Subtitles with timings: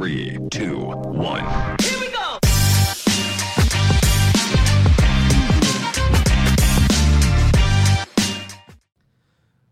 [0.00, 1.76] 3, 2, 1.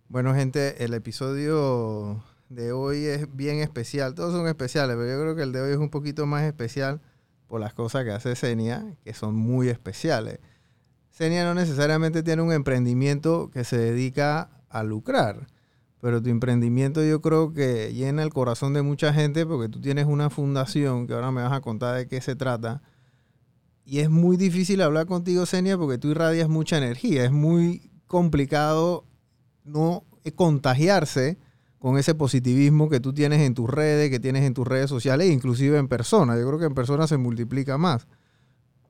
[0.07, 4.15] Bueno, gente, el episodio de hoy es bien especial.
[4.15, 7.01] Todos son especiales, pero yo creo que el de hoy es un poquito más especial
[7.49, 10.39] por las cosas que hace Senia, que son muy especiales.
[11.11, 15.49] Senia no necesariamente tiene un emprendimiento que se dedica a lucrar,
[16.03, 20.07] pero tu emprendimiento yo creo que llena el corazón de mucha gente porque tú tienes
[20.07, 22.83] una fundación, que ahora me vas a contar de qué se trata.
[23.85, 27.25] Y es muy difícil hablar contigo, Senia, porque tú irradias mucha energía.
[27.25, 29.05] Es muy complicado
[29.63, 30.03] no
[30.35, 31.39] contagiarse
[31.79, 35.31] con ese positivismo que tú tienes en tus redes, que tienes en tus redes sociales,
[35.31, 36.37] inclusive en persona.
[36.37, 38.09] Yo creo que en persona se multiplica más.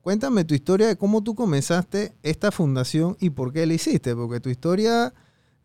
[0.01, 4.41] Cuéntame tu historia de cómo tú comenzaste esta fundación y por qué la hiciste, porque
[4.41, 5.13] tu historia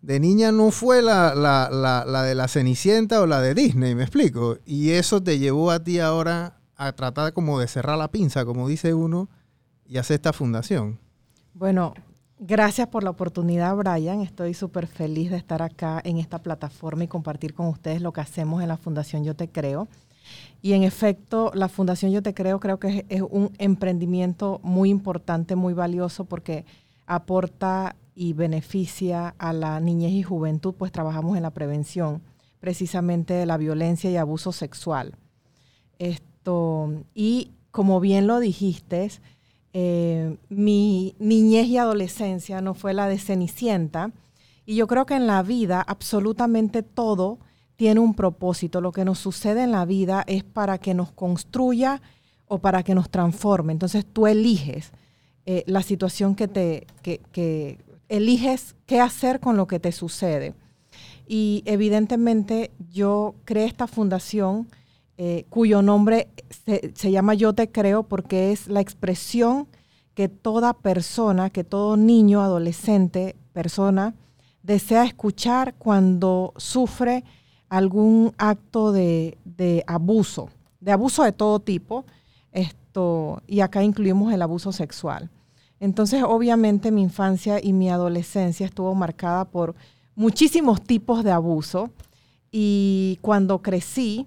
[0.01, 4.03] de niña no fue la, la, la, de la Cenicienta o la de Disney, me
[4.03, 4.57] explico.
[4.65, 8.67] Y eso te llevó a ti ahora a tratar como de cerrar la pinza, como
[8.67, 9.29] dice uno,
[9.85, 10.99] y hacer esta fundación.
[11.53, 11.93] Bueno,
[12.39, 14.21] Gracias por la oportunidad, Brian.
[14.21, 18.21] Estoy súper feliz de estar acá en esta plataforma y compartir con ustedes lo que
[18.21, 19.87] hacemos en la Fundación Yo Te Creo.
[20.61, 25.55] Y en efecto, la Fundación Yo Te Creo creo que es un emprendimiento muy importante,
[25.55, 26.63] muy valioso, porque
[27.07, 32.23] aporta y beneficia a la niñez y juventud, pues trabajamos en la prevención
[32.59, 35.13] precisamente de la violencia y abuso sexual.
[35.99, 39.11] Esto, y como bien lo dijiste,
[39.73, 44.11] eh, mi niñez y adolescencia no fue la de Cenicienta.
[44.65, 47.37] Y yo creo que en la vida absolutamente todo
[47.75, 48.81] tiene un propósito.
[48.81, 52.01] Lo que nos sucede en la vida es para que nos construya
[52.47, 53.73] o para que nos transforme.
[53.73, 54.91] Entonces tú eliges
[55.45, 57.77] eh, la situación que te, que,
[58.09, 60.53] eliges qué hacer con lo que te sucede.
[61.27, 64.67] Y evidentemente yo creé esta fundación
[65.17, 69.67] eh, cuyo nombre se, se, llama Yo Te Creo porque es la expresión
[70.13, 74.13] que toda persona, que todo niño, adolescente, persona,
[74.63, 77.23] desea escuchar cuando sufre
[77.69, 82.05] algún acto de, de abuso, de abuso de todo tipo,
[82.51, 85.29] esto, y acá incluimos el abuso sexual.
[85.79, 89.75] Entonces, obviamente, mi infancia y mi adolescencia estuvo marcada por
[90.15, 91.91] muchísimos tipos de abuso,
[92.51, 94.25] y cuando crecí,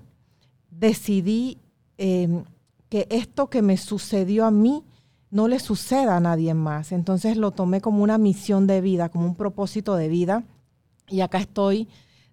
[0.71, 1.59] decidí
[1.99, 2.43] eh,
[2.89, 4.85] que esto que me sucedió a mí
[5.31, 6.93] no le suceda a nadie más.
[6.93, 10.45] Entonces lo tomé como una misión de vida, como un propósito de vida.
[11.09, 11.89] Y acá estoy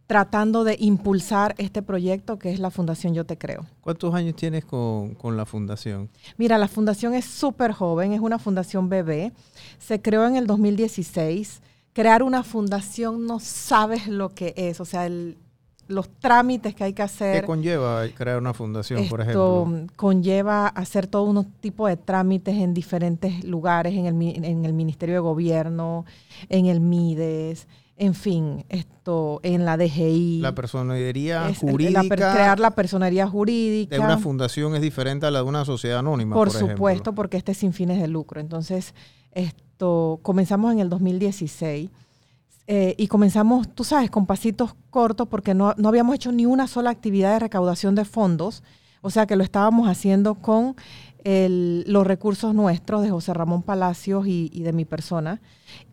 [0.08, 3.66] tratando de impulsar este proyecto que es la Fundación Yo Te Creo.
[3.82, 6.10] ¿Cuántos años tienes con, con la fundación?
[6.38, 9.34] Mira, la fundación es súper joven, es una fundación bebé.
[9.80, 11.62] Se creó en el 2016.
[11.92, 14.80] Crear una fundación no sabes lo que es.
[14.80, 15.38] O sea, el,
[15.88, 17.42] los trámites que hay que hacer.
[17.42, 19.88] ¿Qué conlleva crear una fundación, Esto por ejemplo?
[19.96, 25.16] Conlleva hacer todo un tipo de trámites en diferentes lugares, en el, en el Ministerio
[25.16, 26.06] de Gobierno,
[26.50, 30.40] en el MIDES, en fin, esto en la DGI.
[30.40, 32.04] La personería es, jurídica.
[32.04, 33.96] La, crear la personería jurídica.
[33.96, 36.36] De una fundación es diferente a la de una sociedad anónima.
[36.36, 37.16] Por, por supuesto, ejemplo.
[37.16, 38.40] porque este es sin fines de lucro.
[38.40, 38.94] Entonces,
[39.32, 41.90] esto comenzamos en el 2016
[42.68, 46.68] eh, y comenzamos, tú sabes, con pasitos cortos porque no, no, habíamos hecho ni una
[46.68, 48.62] sola actividad de recaudación de fondos,
[49.02, 50.76] o sea que lo estábamos haciendo con
[51.24, 55.42] el, los recursos nuestros de José Ramón Palacios y, y, de mi persona.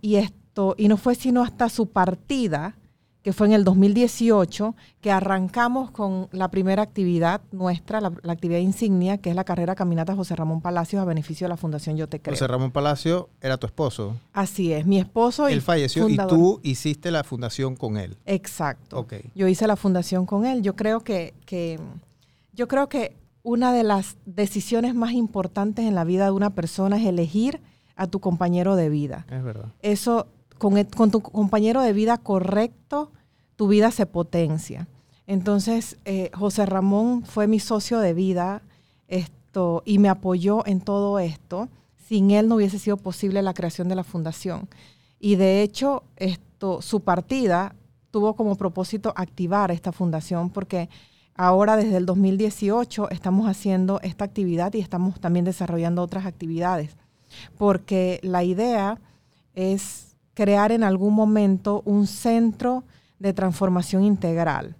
[0.02, 0.43] Y esto,
[0.76, 2.76] y no fue sino hasta su partida,
[3.22, 8.60] que fue en el 2018, que arrancamos con la primera actividad nuestra, la, la, actividad
[8.60, 12.06] insignia, que es la carrera Caminata José Ramón Palacios a beneficio de la Fundación Yo
[12.06, 12.34] Te Creo.
[12.34, 14.14] José Ramón Palacio era tu esposo.
[14.34, 15.48] Así es, mi esposo.
[15.48, 16.32] Él falleció fundador.
[16.32, 18.18] y tú hiciste la fundación con él.
[18.26, 18.98] Exacto.
[18.98, 19.30] Okay.
[19.34, 20.60] Yo hice la fundación con él.
[20.60, 21.80] Yo creo que, que,
[22.52, 26.98] yo creo que una de las decisiones más importantes en la vida de una persona
[26.98, 27.62] es elegir
[27.96, 29.24] a tu compañero de vida.
[29.30, 29.72] Es verdad.
[29.80, 30.26] Eso
[30.64, 33.12] con, el, con, tu compañero de vida correcto,
[33.54, 34.88] tu vida se potencia.
[35.26, 38.62] Entonces, eh, José Ramón fue mi socio de vida
[39.06, 41.68] esto, y me apoyó en todo esto.
[42.08, 44.66] Sin él no hubiese sido posible la creación de la fundación.
[45.20, 47.74] Y de hecho, esto, su partida
[48.10, 50.88] tuvo como propósito activar esta fundación porque
[51.34, 56.96] ahora desde el 2018 estamos haciendo esta actividad y estamos también desarrollando otras actividades.
[57.58, 58.98] Porque la idea
[59.52, 62.84] es crear en algún momento un centro
[63.18, 64.76] de transformación integral.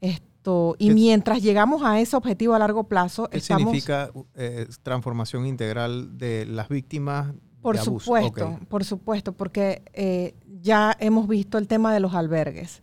[0.00, 5.46] Esto, y mientras llegamos a ese objetivo a largo plazo, ¿qué estamos, significa eh, transformación
[5.46, 7.34] integral de las víctimas?
[7.62, 8.04] Por de abuso?
[8.06, 8.66] supuesto, okay.
[8.66, 12.82] por supuesto, porque eh, ya hemos visto el tema de los albergues.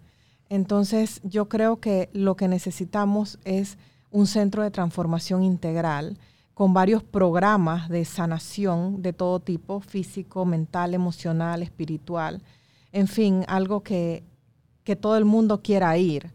[0.49, 3.77] Entonces, yo creo que lo que necesitamos es
[4.11, 6.17] un centro de transformación integral
[6.53, 12.41] con varios programas de sanación de todo tipo, físico, mental, emocional, espiritual,
[12.91, 14.23] en fin, algo que,
[14.83, 16.31] que todo el mundo quiera ir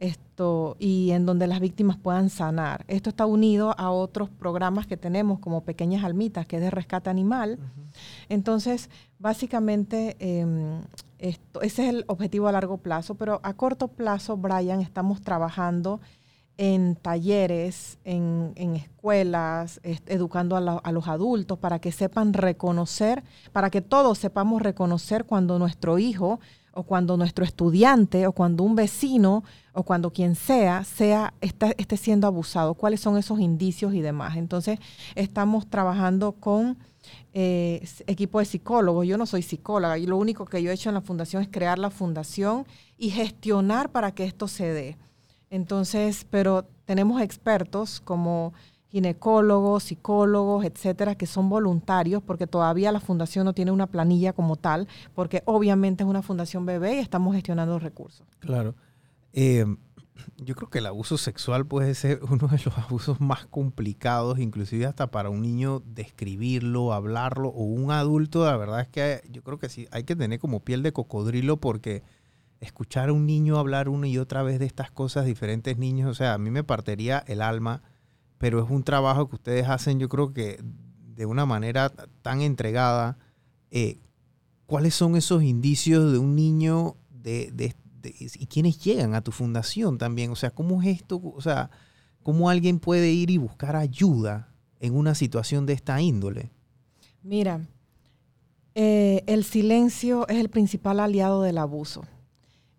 [0.00, 2.84] esto, y en donde las víctimas puedan sanar.
[2.88, 7.10] Esto está unido a otros programas que tenemos como Pequeñas Almitas, que es de rescate
[7.10, 7.58] animal.
[8.30, 8.88] Entonces,
[9.18, 10.80] básicamente, em,
[11.18, 16.00] esto, ese es el objetivo a largo plazo, pero a corto plazo, Brian, estamos trabajando
[16.60, 24.18] en talleres, en, escuelas, educando a, los adultos para que sepan reconocer, para que todos
[24.18, 26.38] sepamos reconocer cuando nuestro hijo
[26.72, 29.42] o cuando nuestro estudiante o cuando un vecino
[29.72, 34.36] o cuando quien sea, sea esté siendo abusado, cuáles son esos indicios y demás.
[34.36, 34.78] Entonces,
[35.14, 36.76] estamos trabajando con
[37.32, 39.06] eh, equipo de psicólogos.
[39.06, 41.48] Yo no soy psicóloga y lo único que yo he hecho en la fundación es
[41.50, 42.66] crear la fundación
[42.98, 44.98] y gestionar para que esto se dé.
[45.50, 48.52] Entonces, pero tenemos expertos como
[48.90, 54.56] ginecólogos, psicólogos, etcétera, que son voluntarios porque todavía la fundación no tiene una planilla como
[54.56, 58.26] tal, porque obviamente es una fundación bebé y estamos gestionando recursos.
[58.40, 58.74] Claro.
[59.32, 59.64] Eh,
[60.38, 64.86] yo creo que el abuso sexual puede ser uno de los abusos más complicados, inclusive
[64.86, 69.58] hasta para un niño describirlo, hablarlo, o un adulto, la verdad es que yo creo
[69.58, 72.02] que sí, hay que tener como piel de cocodrilo porque
[72.60, 76.14] escuchar a un niño hablar una y otra vez de estas cosas, diferentes niños, o
[76.14, 77.82] sea, a mí me partiría el alma,
[78.38, 80.60] pero es un trabajo que ustedes hacen, yo creo que
[81.20, 81.92] de una manera
[82.22, 83.18] tan entregada.
[83.70, 83.98] Eh,
[84.64, 90.30] ¿Cuáles son esos indicios de un niño de, y quiénes llegan a tu fundación también?
[90.30, 91.20] O sea, ¿cómo es esto?
[91.22, 91.70] O sea,
[92.22, 96.52] ¿cómo alguien puede ir y buscar ayuda en una situación de esta índole?
[97.22, 97.60] Mira,
[98.74, 102.04] eh, el silencio es el principal aliado del abuso.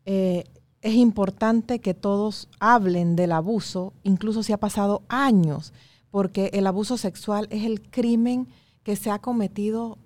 [0.05, 0.45] Eh,
[0.81, 5.73] es importante que todos hablen del abuso, incluso si ha pasado años,
[6.09, 8.47] porque el abuso sexual es el crimen
[8.83, 9.97] que se ha cometido,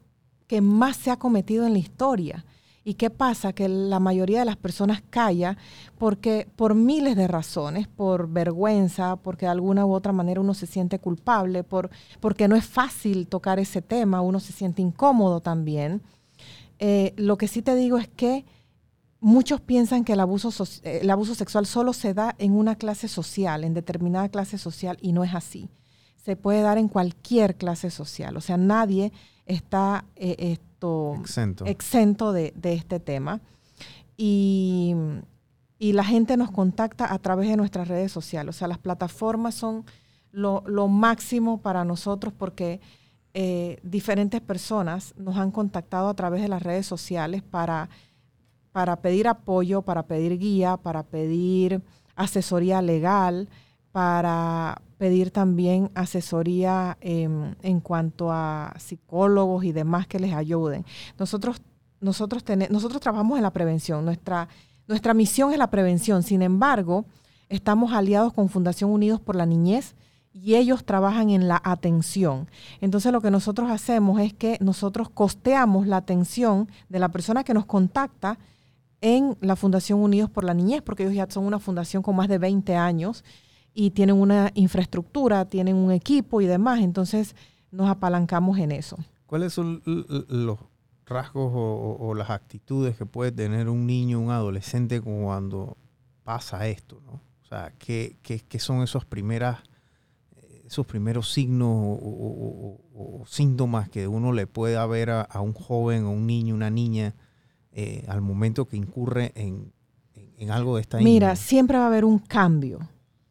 [0.48, 2.46] que más se ha cometido en la historia.
[2.88, 3.52] ¿Y qué pasa?
[3.52, 5.58] Que la mayoría de las personas calla
[5.98, 10.68] porque por miles de razones, por vergüenza, porque de alguna u otra manera uno se
[10.68, 11.90] siente culpable, por,
[12.20, 16.04] porque no es fácil tocar ese tema, uno se siente incómodo también.
[16.78, 18.46] Eh, lo que sí te digo es que
[19.26, 20.52] muchos piensan que el abuso,
[20.84, 25.00] eh, el abuso sexual solo se da en una clase social, en determinada clase social,
[25.02, 25.68] y no es así.
[26.16, 28.38] Se puede dar en cualquier clase social.
[28.38, 29.12] O sea, nadie
[29.48, 31.16] está eh, esto,
[31.66, 33.42] exento, de, este tema.
[34.16, 34.94] Y,
[35.80, 38.56] la gente nos contacta a través de nuestras redes sociales.
[38.56, 39.86] O sea, las plataformas son
[40.32, 42.80] lo, máximo para nosotros porque
[43.34, 47.90] eh, diferentes personas nos han contactado a través de las redes sociales para
[48.76, 51.82] para pedir apoyo, para pedir guía, para pedir
[52.14, 53.48] asesoría legal,
[53.94, 60.84] para pedir también asesoría em, en cuanto a psicólogos y demás que les ayuden.
[61.18, 61.62] Nosotros,
[62.02, 64.50] nosotros, nosotros trabajamos en la prevención, nuestra,
[64.90, 67.06] nuestra misión es la prevención, sin embargo,
[67.48, 69.96] estamos aliados con Fundación Unidos por la Niñez
[70.34, 72.50] y ellos trabajan en la atención.
[72.82, 77.54] Entonces lo que nosotros hacemos es que nosotros costeamos la atención de la persona que
[77.54, 78.38] nos contacta,
[79.02, 82.28] en la Fundación Unidos por la Niñez, porque ellos ya son una fundación con más
[82.28, 83.24] de 20 años
[83.74, 87.36] y tienen una infraestructura, tienen un equipo y demás, entonces
[87.72, 88.98] nos apalancamos en eso.
[89.26, 90.60] ¿Cuáles son los
[91.06, 95.78] rasgos o, las actitudes que puede tener un niño, un adolescente cuando
[96.24, 97.02] pasa esto?
[97.06, 97.14] ¿no?
[97.44, 98.18] O sea, ¿qué,
[98.60, 99.60] son esos, primeras,
[100.66, 106.12] esos primeros signos o, síntomas que uno le puede ver a, a un joven o
[106.12, 107.14] un niño, una niña?
[107.78, 109.74] Eh, al momento que incurre en,
[110.50, 112.80] algo de esta Mira, siempre va a haber un cambio,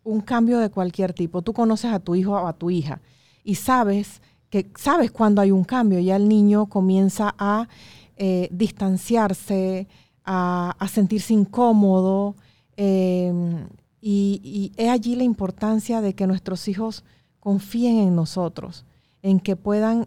[0.03, 1.41] un cambio de cualquier tipo.
[1.41, 3.01] Tú conoces a tu hijo o a tu hija
[3.43, 4.21] y sabes
[4.51, 5.99] que sabes cuando hay un cambio.
[5.99, 7.69] Ya el niño comienza a
[8.17, 9.89] eh, distanciarse,
[10.27, 12.37] a, sentirse incómodo.
[12.77, 13.67] Em,
[14.03, 17.03] y, y es allí la importancia de que nuestros hijos
[17.41, 18.85] confíen en nosotros,
[19.23, 20.07] en que puedan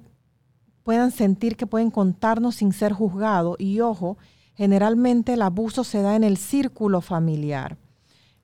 [0.88, 3.58] puedan sentir que pueden contarnos sin ser juzgados.
[3.60, 4.18] Y ojo,
[4.56, 7.76] generalmente el abuso se da en el círculo familiar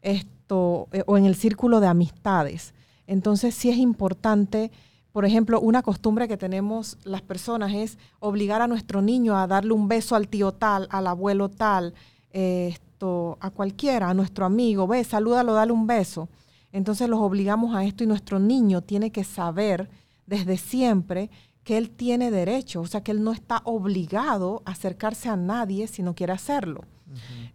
[0.01, 2.73] esto, eh, o en el círculo de amistades.
[3.07, 4.71] Entonces sí es importante,
[5.13, 9.71] por ejemplo, una costumbre que tenemos las personas es obligar a nuestro niño a darle
[9.71, 11.93] un beso al tío tal, al abuelo tal,
[12.31, 16.27] esto, a cualquiera, a nuestro amigo, ve, salúdalo, dale un beso.
[16.73, 19.89] Entonces los obligamos a esto y nuestro niño tiene que saber
[20.25, 21.29] desde siempre
[21.63, 25.87] que él tiene derecho, o sea, que él no está obligado a acercarse a nadie
[25.87, 26.81] si no quiere hacerlo.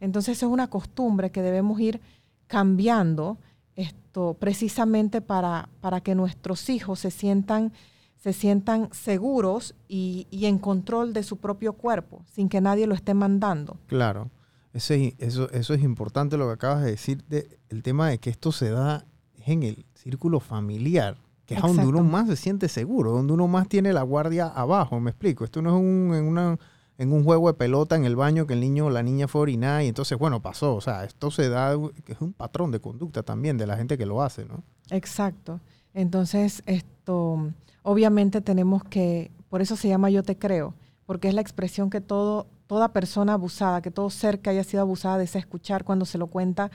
[0.00, 2.00] Entonces es una costumbre que debemos ir
[2.46, 3.38] cambiando
[3.74, 7.72] esto precisamente para, para que nuestros hijos se sientan,
[8.16, 12.94] se sientan seguros y, y, en control de su propio cuerpo, sin que nadie lo
[12.94, 13.78] esté mandando.
[13.86, 14.30] Claro,
[14.72, 18.18] eso es, eso, eso es importante lo que acabas de decir, de, el tema de
[18.18, 19.04] que esto se da
[19.44, 21.16] en el círculo familiar,
[21.48, 25.00] que es donde uno más se siente seguro, donde uno más tiene la guardia abajo,
[25.00, 25.44] me explico.
[25.44, 26.58] Esto no es un, en una
[26.98, 29.40] en un juego de pelota en el baño que el niño o la niña fue
[29.40, 30.74] a orinar y entonces, bueno, pasó.
[30.74, 31.72] O sea, esto se da,
[32.06, 34.62] es un patrón de conducta también de la gente que lo hace, ¿no?
[34.90, 35.60] Exacto.
[35.94, 37.50] Entonces, esto,
[37.82, 40.74] obviamente tenemos que, por eso se llama yo te creo,
[41.06, 44.82] porque es la expresión que todo, toda persona abusada, que todo ser que haya sido
[44.82, 46.70] abusada desea escuchar cuando se lo cuenta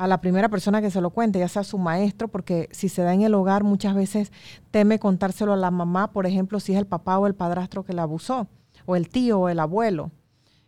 [0.00, 3.02] a la primera persona que se lo cuente, ya sea su maestro, porque si se
[3.02, 4.32] da en el hogar muchas veces
[4.70, 7.92] teme contárselo a la mamá, por ejemplo, si es el papá o el padrastro que
[7.92, 8.46] la abusó
[8.86, 10.10] o el tío o el abuelo.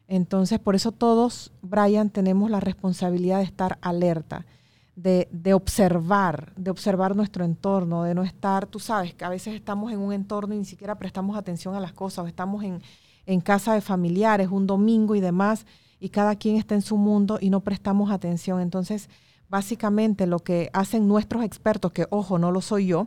[0.06, 4.44] Entonces, por eso todos, Brian, tenemos la responsabilidad de estar alerta,
[4.96, 9.54] de, de, observar, de observar nuestro entorno, de no estar, tú sabes, que a veces
[9.54, 12.82] estamos en un entorno y ni siquiera prestamos atención a las cosas, o estamos en,
[13.24, 15.64] en casa de familiares un domingo y demás,
[16.02, 18.60] y cada quien está en su mundo y no prestamos atención.
[18.60, 19.08] Entonces,
[19.48, 23.06] básicamente lo que hacen nuestros expertos, que ojo, no lo soy yo,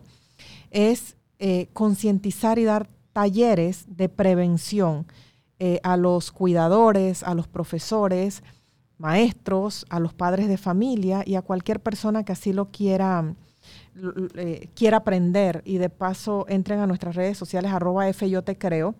[0.72, 5.08] es eh, concientizar y dar talleres de prevención
[5.60, 8.44] eh, a los cuidadores, a los profesores,
[8.98, 13.36] maestros, a los padres de familia y a cualquier persona que así lo quiera,
[14.36, 15.62] eh, quiera aprender.
[15.66, 18.96] Y de paso entren a nuestras redes sociales, arroba F yo te creo,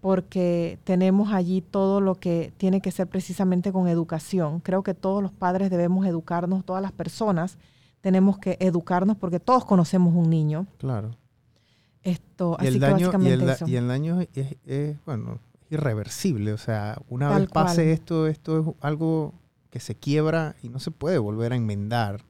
[0.00, 4.60] porque tenemos allí todo lo que tiene que ser precisamente con educación.
[4.60, 7.58] Creo que todos los padres debemos educarnos, todas las personas
[8.00, 10.66] tenemos que educarnos porque todos conocemos un niño.
[10.78, 11.10] Claro.
[12.02, 13.10] Esto, y, el daño,
[13.66, 14.20] y, el, daño
[14.64, 16.52] es, bueno, irreversible.
[16.52, 19.34] O sea, una vez pase esto, esto es algo
[19.70, 22.24] que se quiebra y no se puede volver a enmendar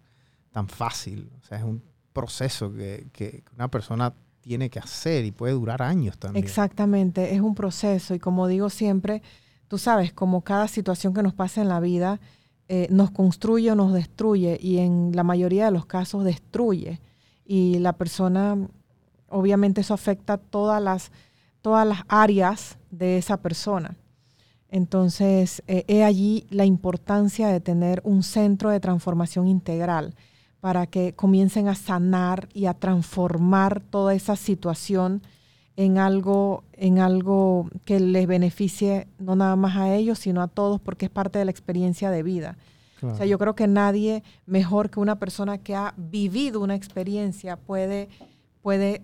[0.53, 1.31] tan fácil.
[1.43, 1.83] O sea, es un
[2.15, 4.15] proceso que, que una persona
[4.49, 6.43] tiene que hacer y puede durar años también.
[6.43, 9.23] Exactamente, es un proceso y como digo siempre,
[9.69, 12.19] tú sabes, como cada situación que nos pasa en la vida
[12.69, 16.99] eh, nos construye o nos destruye y en la mayoría de los casos destruye
[17.45, 18.57] y la persona
[19.29, 21.13] obviamente eso afecta todas las,
[21.61, 23.97] todas las áreas de esa persona.
[24.71, 30.15] Entonces, eh, he allí la importancia de tener un centro de transformación integral
[30.61, 35.23] para que comiencen a sanar y a transformar toda esa situación
[35.77, 40.81] en algo, en algo que les beneficie no nada más a ellos, sino a todos,
[40.81, 42.57] porque es parte de la experiencia de vida.
[43.01, 47.57] O sea, yo creo que nadie mejor que una persona que ha vivido una experiencia
[47.57, 48.09] puede,
[48.61, 49.03] puede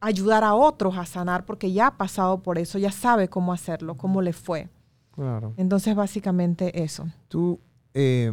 [0.00, 3.96] ayudar a otros a sanar porque ya ha pasado por eso, ya sabe cómo hacerlo,
[3.96, 4.68] cómo le fue.
[5.12, 5.54] Claro.
[5.56, 7.06] Entonces, básicamente eso.
[7.28, 7.60] Tú,
[7.94, 8.30] eh,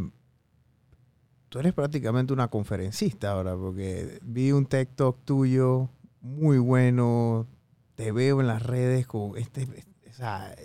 [1.51, 5.89] tú eres prácticamente una conferencista ahora, porque vi un TikTok tuyo
[6.21, 7.45] muy bueno,
[7.95, 9.67] te veo en las redes con este,
[10.09, 10.55] o sea,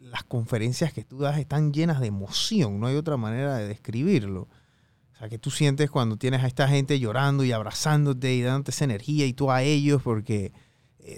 [0.00, 4.42] las conferencias que tú das están llenas de emoción, no hay otra manera de describirlo.
[5.14, 8.72] O sea, que tú sientes cuando tienes a esta gente llorando y abrazándote y dándote
[8.72, 10.52] esa energía y tú a ellos, porque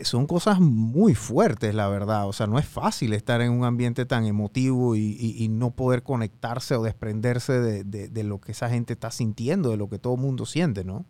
[0.03, 2.29] son cosas muy fuertes, la verdad.
[2.29, 6.75] O sea, no es fácil estar en un ambiente tan emotivo y, no poder conectarse
[6.75, 10.45] o desprenderse de, lo que esa gente está sintiendo, de lo que todo el mundo
[10.45, 11.05] siente, ¿no?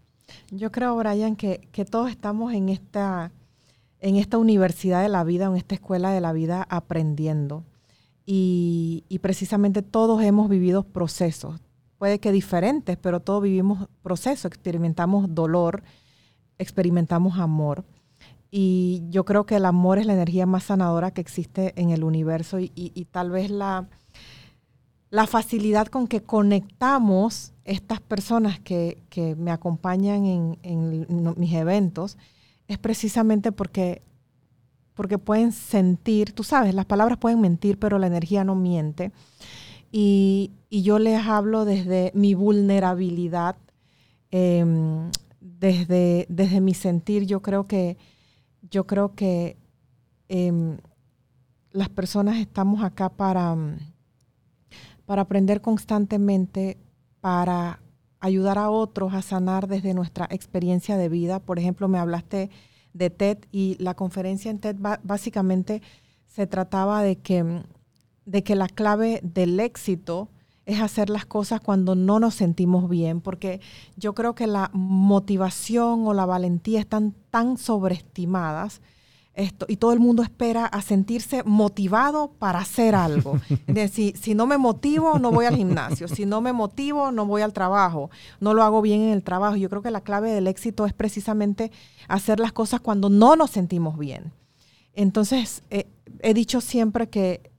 [0.51, 3.33] Yo creo, Brian, que, que todos estamos en esta,
[4.01, 7.65] en esta universidad de la vida, en esta escuela de la vida aprendiendo.
[8.27, 11.61] Y, y, precisamente todos hemos vivido procesos,
[11.97, 15.85] puede que diferentes, pero todos vivimos procesos, experimentamos dolor,
[16.59, 17.85] experimentamos amor.
[18.51, 22.05] Y yo creo que el amor es la energía más sanadora que existe en el
[22.05, 23.89] universo y, tal vez la,
[25.11, 29.03] la facilidad con que conectamos estas personas que,
[29.37, 32.17] me acompañan en, en, mis eventos
[32.69, 34.03] es precisamente porque,
[34.95, 39.13] porque pueden sentir, tú sabes, las palabras pueden mentir, pero la energía no miente.
[39.93, 43.57] Y, yo les hablo desde mi vulnerabilidad,
[44.31, 45.11] em,
[45.41, 47.25] desde, desde mi sentir.
[47.25, 47.97] Yo creo que,
[48.71, 49.57] yo creo que
[50.29, 50.79] em,
[51.71, 53.57] las personas estamos acá para,
[55.05, 56.79] para aprender constantemente,
[57.21, 57.81] para
[58.21, 61.39] ayudar a otros a sanar desde nuestra experiencia de vida.
[61.39, 62.51] Por ejemplo, me hablaste
[62.93, 65.83] de TED y la conferencia en TED básicamente
[66.27, 67.63] se trataba de que
[68.27, 70.29] de que la clave del éxito
[70.67, 73.61] es hacer las cosas cuando no nos sentimos bien, porque
[73.97, 78.83] yo creo que la motivación o la valentía están tan sobreestimadas.
[79.35, 83.39] Esto, y todo el mundo espera a sentirse motivado para hacer algo.
[83.93, 86.09] si, si no me motivo, no voy al gimnasio.
[86.09, 88.11] Si no me motivo, no voy al trabajo.
[88.41, 89.57] No lo hago bien en el trabajo.
[89.57, 91.71] Yo creo que la clave del éxito es precisamente
[92.09, 94.33] hacer las cosas cuando no nos sentimos bien.
[94.95, 95.87] Entonces, eh,
[96.23, 97.51] he dicho siempre que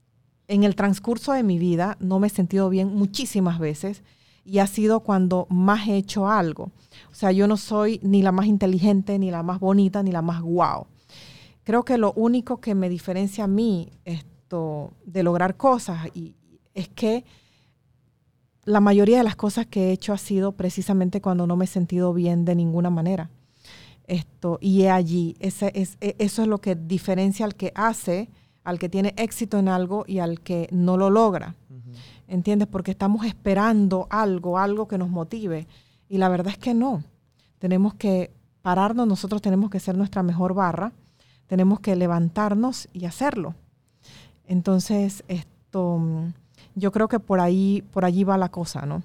[0.48, 4.02] en el transcurso de mi vida no me he sentido bien muchísimas veces
[4.44, 6.72] y ha sido cuando más he hecho algo.
[7.10, 10.22] O sea, yo no soy ni la más inteligente, ni la más bonita, ni la
[10.22, 10.86] más guau
[11.68, 16.34] creo que lo único que me diferencia a mí esto de lograr cosas y,
[16.72, 17.26] es que
[18.64, 21.68] la mayoría de las cosas que he hecho ha sido precisamente cuando no me he
[21.68, 23.28] sentido bien de ninguna manera.
[24.06, 28.30] Esto, y he allí, ese, es, e, eso es lo que diferencia al que hace,
[28.68, 31.54] al que tiene éxito en algo y al que no lo logra.
[32.26, 32.68] ¿Entiendes?
[32.68, 35.66] Porque estamos esperando algo, algo que nos motive.
[36.08, 37.02] Y la verdad es que no.
[37.58, 38.30] Tenemos que
[38.62, 40.92] pararnos, nosotros tenemos que ser nuestra mejor barra
[41.48, 43.56] tenemos que levantarnos y hacerlo.
[44.46, 46.00] Entonces, esto,
[46.74, 49.02] yo creo que por ahí, por allí va la cosa, ¿no?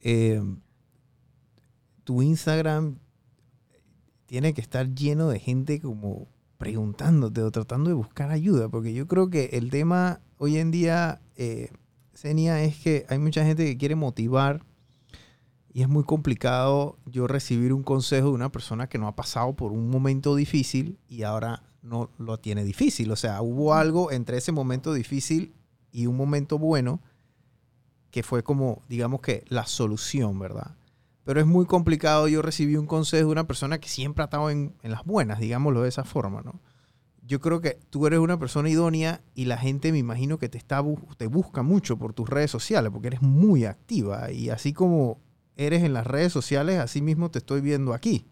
[0.00, 0.42] Eh,
[2.04, 2.98] tu Instagram
[4.26, 6.26] tiene que estar lleno de gente como
[6.58, 11.20] preguntándote o tratando de buscar ayuda, porque yo creo que el tema hoy en día,
[11.36, 11.70] eh,
[12.22, 14.62] es que hay mucha gente que quiere motivar
[15.72, 19.54] y es muy complicado yo recibir un consejo de una persona que no ha pasado
[19.54, 23.10] por un momento difícil y ahora no lo tiene difícil.
[23.10, 25.52] O sea, hubo algo entre ese momento difícil
[25.92, 27.00] y un momento bueno
[28.10, 30.74] que fue como, digamos que, la solución, ¿verdad?
[31.26, 32.28] Pero es muy complicado.
[32.28, 35.82] Yo recibí un consejo de una persona que siempre ha estado en, las buenas, digámoslo
[35.82, 36.60] de esa forma, ¿no?
[37.26, 40.56] Yo creo que tú eres una persona idónea y la gente me imagino que te,
[40.56, 40.84] está,
[41.16, 45.18] te busca mucho por tus redes sociales porque eres muy activa y así como
[45.56, 48.24] eres en las redes sociales, así mismo te estoy viendo aquí.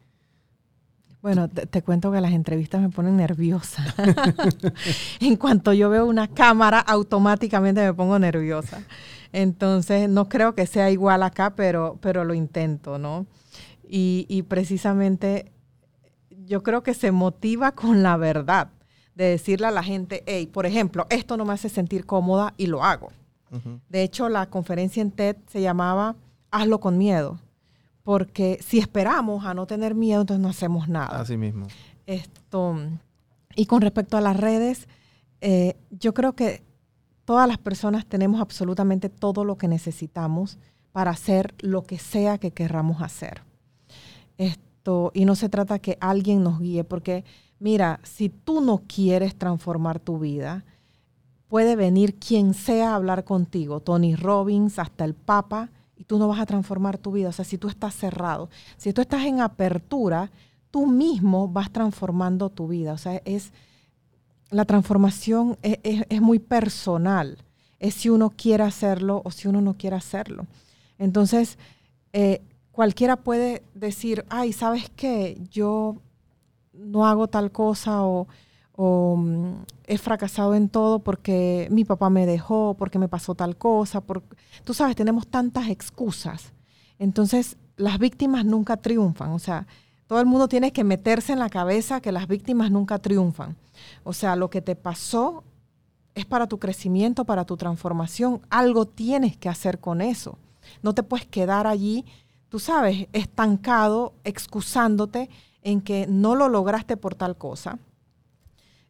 [1.21, 3.83] Bueno, te, cuento que las entrevistas me ponen nerviosa.
[5.21, 8.85] en cuanto yo veo una cámara, automáticamente me pongo nerviosa.
[9.35, 13.26] Entonces, no creo que sea igual acá, pero, pero lo intento, ¿no?
[13.83, 15.50] Y, y precisamente
[16.47, 18.71] yo creo que se motiva con la verdad,
[19.17, 22.66] de decirle a la gente, hey, por ejemplo, esto no me hace sentir cómoda y
[22.68, 23.11] lo hago.
[23.88, 26.16] De hecho, la conferencia en TED se llamaba
[26.51, 27.38] Hazlo con miedo
[28.05, 31.20] porque si esperamos a no tener miedo, entonces no hacemos nada.
[31.20, 31.66] Así mismo.
[32.07, 32.77] Esto,
[33.57, 34.88] y con respecto a las redes,
[35.40, 36.63] eh, yo creo que
[37.25, 40.59] todas las personas tenemos absolutamente todo lo que necesitamos
[40.93, 43.43] para hacer lo que sea que querramos hacer.
[44.39, 47.25] Esto, y no se trata que alguien nos guíe, porque
[47.59, 50.65] mira, si tú no quieres transformar tu vida,
[51.49, 56.29] puede venir quien sea a hablar contigo, Tony Robbins, hasta el Papa, y tú no
[56.29, 57.29] vas a transformar tu vida.
[57.29, 60.31] O sea, si tú estás cerrado, si tú estás en apertura,
[60.71, 62.93] tú mismo vas transformando tu vida.
[62.93, 63.53] O sea, es
[64.55, 67.38] la transformación es, muy personal.
[67.81, 70.47] Es si uno quiere hacerlo o si uno no quiere hacerlo.
[70.97, 71.59] Entonces,
[72.12, 72.40] eh,
[72.71, 75.37] cualquiera puede decir, ay, ¿sabes qué?
[75.51, 75.97] Yo
[76.73, 78.29] no hago tal cosa o
[78.77, 79.55] mm,
[79.88, 84.23] he fracasado en todo porque mi papá me dejó, porque me pasó tal cosa, por,
[84.62, 86.53] tú sabes, tenemos tantas excusas.
[87.01, 89.67] Entonces, las víctimas nunca triunfan, o sea,
[90.14, 93.57] todo el mundo tiene que meterse en la cabeza que las víctimas nunca triunfan.
[94.05, 95.42] O sea, lo que te pasó
[96.14, 100.38] es para tu crecimiento, para tu transformación, algo tienes que hacer con eso.
[100.83, 102.05] No te puedes quedar allí,
[102.48, 105.31] tú sabes, estancado, excusándote
[105.62, 107.81] en que no lo lograste por tal cosa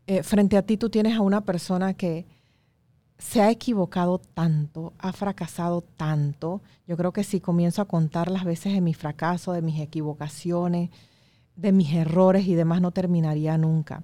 [0.06, 2.26] eh, frente a ti tú tienes a una persona que
[3.16, 6.60] se ha equivocado tanto, ha fracasado tanto.
[6.86, 10.90] Yo creo que si comienzo a contar las veces de mi fracaso, de mis equivocaciones,
[11.56, 14.02] de mis errores y demás, no terminaría nunca.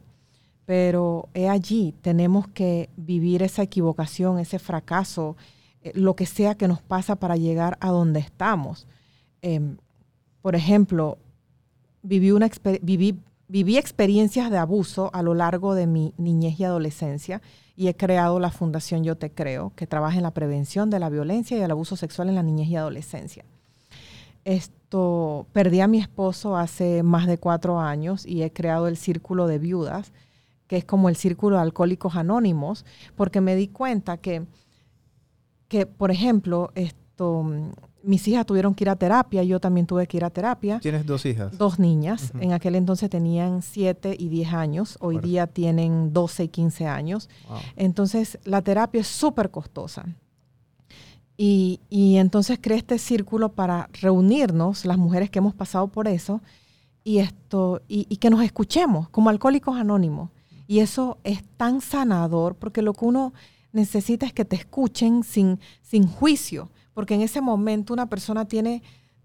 [0.67, 5.37] Pero he allí, tenemos que vivir esa equivocación, ese fracaso,
[5.83, 8.87] eh, lo que sea que nos pasa para llegar a donde estamos.
[9.43, 9.77] Em,
[10.43, 11.19] por ejemplo,
[12.03, 12.33] viví,
[12.83, 13.19] viví
[13.51, 17.43] Viví experiencias de abuso a lo largo de mi niñez y adolescencia
[17.75, 21.09] y he creado la Fundación Yo Te Creo, que trabaja en la prevención de la
[21.09, 23.45] violencia y el abuso sexual en la niñez y adolescencia.
[24.91, 29.47] Esto, perdí a mi esposo hace más de cuatro años y he creado el Círculo
[29.47, 30.13] de Viudas,
[30.67, 34.47] que es como el Círculo de Alcohólicos Anónimos, porque me di cuenta que,
[35.69, 37.47] que por ejemplo, esto,
[38.03, 40.81] mis hijas tuvieron que ir a terapia, yo también tuve que ir a terapia.
[40.81, 41.57] ¿Tienes dos hijas?
[41.57, 42.33] Dos niñas.
[42.41, 47.31] En aquel entonces tenían 7 y 10 años, hoy día tienen 12 y 15 años.
[47.77, 50.05] Entonces la terapia es súper costosa.
[51.43, 51.81] Y,
[52.19, 56.43] entonces creé este círculo para reunirnos, las mujeres que hemos pasado por eso,
[57.03, 60.29] y, esto, y, y que nos escuchemos como alcohólicos anónimos
[60.69, 63.33] Y eso es tan sanador porque lo que uno
[63.73, 68.83] necesita es que te escuchen sin, sin juicio, porque en ese momento una persona tiene,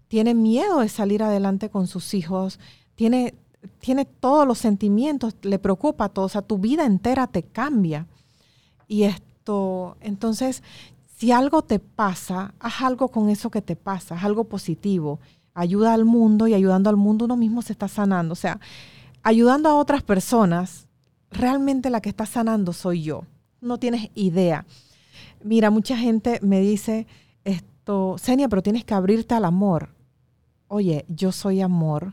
[0.08, 2.58] tiene miedo de salir adelante con sus hijos,
[2.94, 3.34] tiene,
[3.78, 8.06] tiene todos los sentimientos, le preocupa todo, o sea, tu vida entera te cambia.
[8.88, 10.62] Y esto, entonces,
[11.16, 15.18] si algo te pasa, haz algo con eso que te pasa, haz algo positivo.
[15.54, 18.32] Ayuda al mundo y ayudando al mundo uno mismo se está sanando.
[18.34, 18.60] O sea,
[19.22, 20.86] ayudando a otras personas,
[21.30, 23.24] realmente la que está sanando soy yo.
[23.62, 24.66] No tienes idea.
[25.42, 27.06] Mira, mucha gente me dice
[27.44, 29.94] esto, Senia, pero tienes que abrirte al amor.
[30.68, 32.12] Oye, yo soy amor.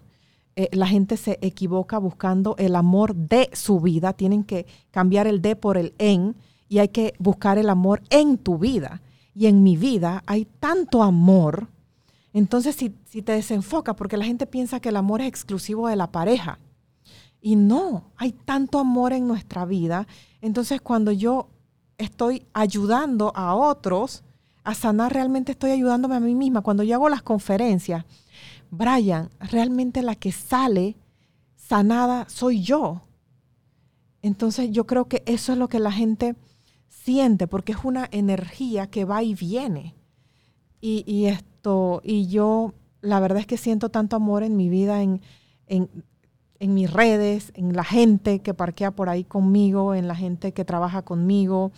[0.56, 4.14] Eh, la gente se equivoca buscando el amor de su vida.
[4.14, 6.38] Tienen que cambiar el de por el en
[6.74, 9.04] y hay que buscar el amor en tu vida.
[9.36, 11.68] Y en mi vida hay tanto amor.
[12.34, 15.96] Entonces, si, si te desenfocas, porque la gente piensa que el amor es exclusivo de
[15.96, 16.58] la pareja.
[17.40, 20.08] Y no, hay tanto amor en nuestra vida.
[20.42, 21.48] Entonces, cuando yo
[22.00, 24.24] estoy ayudando a otros
[24.64, 26.62] a sanar, realmente estoy ayudándome a mí misma.
[26.62, 28.04] Cuando yo hago las conferencias,
[28.72, 30.98] Brian, realmente la que sale
[31.56, 33.04] sanada soy yo.
[34.24, 36.36] Entonces, yo creo que eso es lo que la gente
[37.04, 39.96] siente, porque es una energía que va y viene.
[40.86, 45.22] Y, esto, y yo, la verdad es que siento tanto amor en mi vida, en,
[45.68, 45.90] en,
[46.60, 50.66] en mis redes, en la gente que parquea por ahí conmigo, en la gente que
[50.66, 51.72] trabaja conmigo,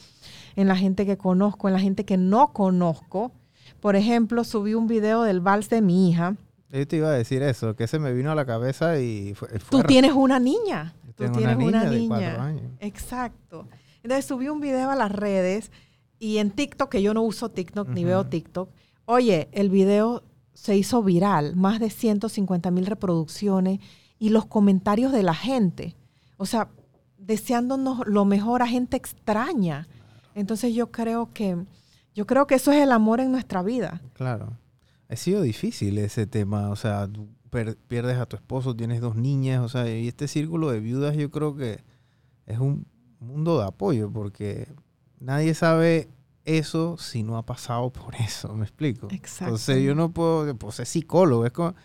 [0.55, 3.31] en la gente que conozco, en la gente que no conozco.
[3.79, 6.35] Por ejemplo, subí un video del vals de mi hija.
[6.71, 9.49] Yo te iba a decir eso, que se me vino a la cabeza y fue.
[9.69, 10.95] Tú tienes una niña.
[11.15, 12.71] Tú tienes una niña, de cuatro años.
[12.79, 13.67] Exacto.
[14.05, 15.71] Entonces subí un video a las redes
[16.19, 18.69] y en TikTok, que yo no uso TikTok ni veo TikTok,
[19.05, 20.21] oye, el video
[20.53, 23.79] se hizo viral, más de 150 mil reproducciones
[24.19, 25.95] y los comentarios de la gente,
[26.37, 26.69] o sea,
[27.17, 29.87] deseándonos lo mejor a gente extraña.
[30.35, 31.65] Entonces yo creo que
[32.13, 34.03] yo creo que eso es el amor en nuestra vida.
[34.13, 34.55] Claro.
[35.09, 37.09] Ha sido difícil ese tema, o sea,
[37.87, 41.31] pierdes a tu esposo, tienes dos niñas, o sea, y este círculo de viudas yo
[41.31, 41.83] creo que
[42.45, 42.85] es un
[43.19, 44.67] mundo de apoyo, porque
[45.19, 46.09] nadie sabe
[46.45, 49.07] eso si no ha pasado por eso, ¿me explico?
[49.11, 49.45] Exacto.
[49.45, 51.75] Entonces yo no puedo, puedo ser psicólogo, es como,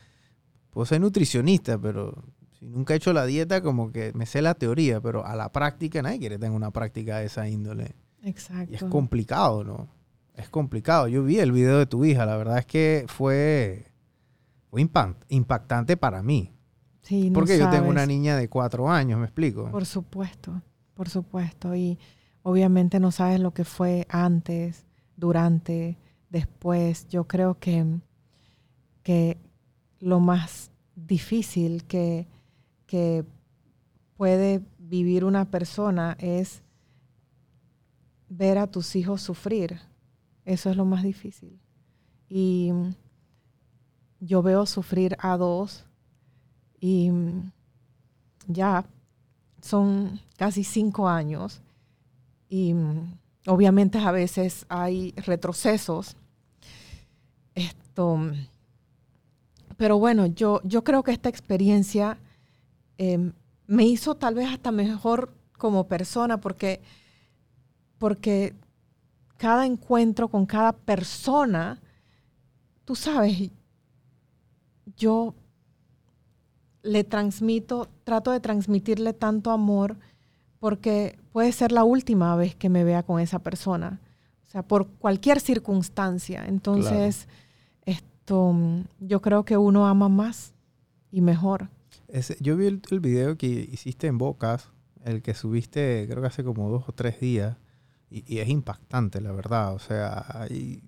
[0.71, 2.23] puedo ser nutricionista, pero
[2.59, 5.51] si nunca he hecho la dieta, como que me sé la teoría, pero a la
[5.51, 7.97] práctica nadie quiere tener una práctica de esa índole.
[8.23, 8.73] Exacto.
[8.73, 9.89] Y es complicado, ¿no?
[10.35, 11.09] Es complicado.
[11.09, 13.93] Yo vi el video de tu hija, la verdad es que fue,
[14.69, 14.87] fue
[15.29, 16.53] impactante para mí.
[17.03, 19.71] Sí, no Porque yo tengo una niña de cuatro años, ¿me explico?
[19.71, 20.63] Por supuesto,
[21.01, 21.75] por supuesto.
[21.75, 21.99] Y
[22.43, 24.85] obviamente no sabes lo que fue antes,
[25.17, 25.97] durante,
[26.29, 27.09] después.
[27.09, 27.87] Yo creo que,
[29.03, 29.39] que
[29.99, 32.27] lo más difícil que,
[32.87, 33.25] que
[34.19, 36.63] puede vivir una persona es
[38.29, 39.81] ver a tus hijos sufrir.
[40.45, 41.59] Eso es lo más difícil.
[42.29, 42.73] Y
[44.21, 45.87] yo veo sufrir a dos
[46.79, 47.11] y
[48.49, 48.85] ya
[49.63, 51.63] son casi cinco años
[52.49, 56.17] y mm, obviamente a veces hay retrocesos.
[57.55, 58.19] Esto,
[59.77, 62.19] pero bueno, yo, yo creo que esta experiencia
[62.99, 63.33] eh,
[63.67, 66.81] me hizo tal vez hasta mejor como persona porque,
[67.99, 68.55] porque
[69.37, 71.81] cada encuentro con cada persona,
[72.85, 73.51] tú sabes,
[74.97, 75.35] yo
[76.83, 79.97] le transmito, trato de transmitirle tanto amor
[80.59, 84.01] porque puede ser la última vez que me vea con esa persona.
[84.47, 86.45] O sea, por cualquier circunstancia.
[86.47, 87.29] Entonces,
[87.87, 88.55] esto,
[89.01, 90.53] yo creo que uno ama más
[91.11, 91.69] y mejor.
[92.09, 94.69] Ese- yo vi el, el video que hiciste en Bocas,
[95.05, 97.57] el que subiste creo que hace como dos o tres días,
[98.11, 99.75] y, y es impactante, la verdad.
[99.75, 100.83] O sea, hay,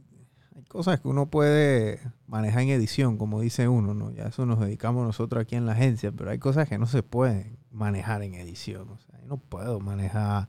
[0.54, 4.10] hay cosas que uno puede manejar en edición, como dice uno, ¿no?
[4.10, 7.02] Ya eso nos dedicamos nosotros aquí en la agencia, pero hay cosas que no se
[7.02, 8.88] pueden manejar en edición.
[8.90, 10.48] O sea, yo no puedo manejar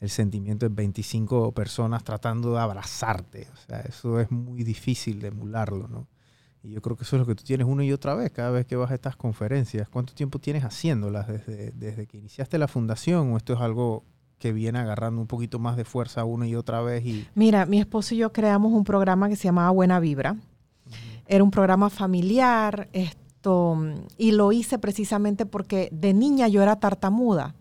[0.00, 3.48] el sentimiento de 25 personas tratando de abrazarte.
[3.52, 6.08] O sea, eso es muy difícil de emularlo, ¿no?
[6.62, 8.50] Y yo creo que eso es lo que tú tienes una y otra vez, cada
[8.50, 9.88] vez que vas a estas conferencias.
[9.88, 13.32] ¿Cuánto tiempo tienes haciéndolas desde, desde que iniciaste la fundación?
[13.32, 14.04] ¿O esto es algo
[14.38, 17.04] que viene agarrando un poquito más de fuerza una y otra vez?
[17.04, 20.36] Y, Mira, mi esposo y yo creamos un programa que se llamaba Buena Vibra.
[21.26, 23.76] Era un programa familiar, esto,
[24.16, 27.54] y lo hice precisamente porque de niña yo era tartamuda.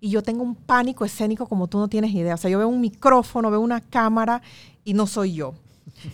[0.00, 2.34] Y yo tengo un pánico escénico como tú no tienes idea.
[2.34, 4.42] O sea, yo veo un micrófono, veo una cámara
[4.84, 5.54] y no soy yo.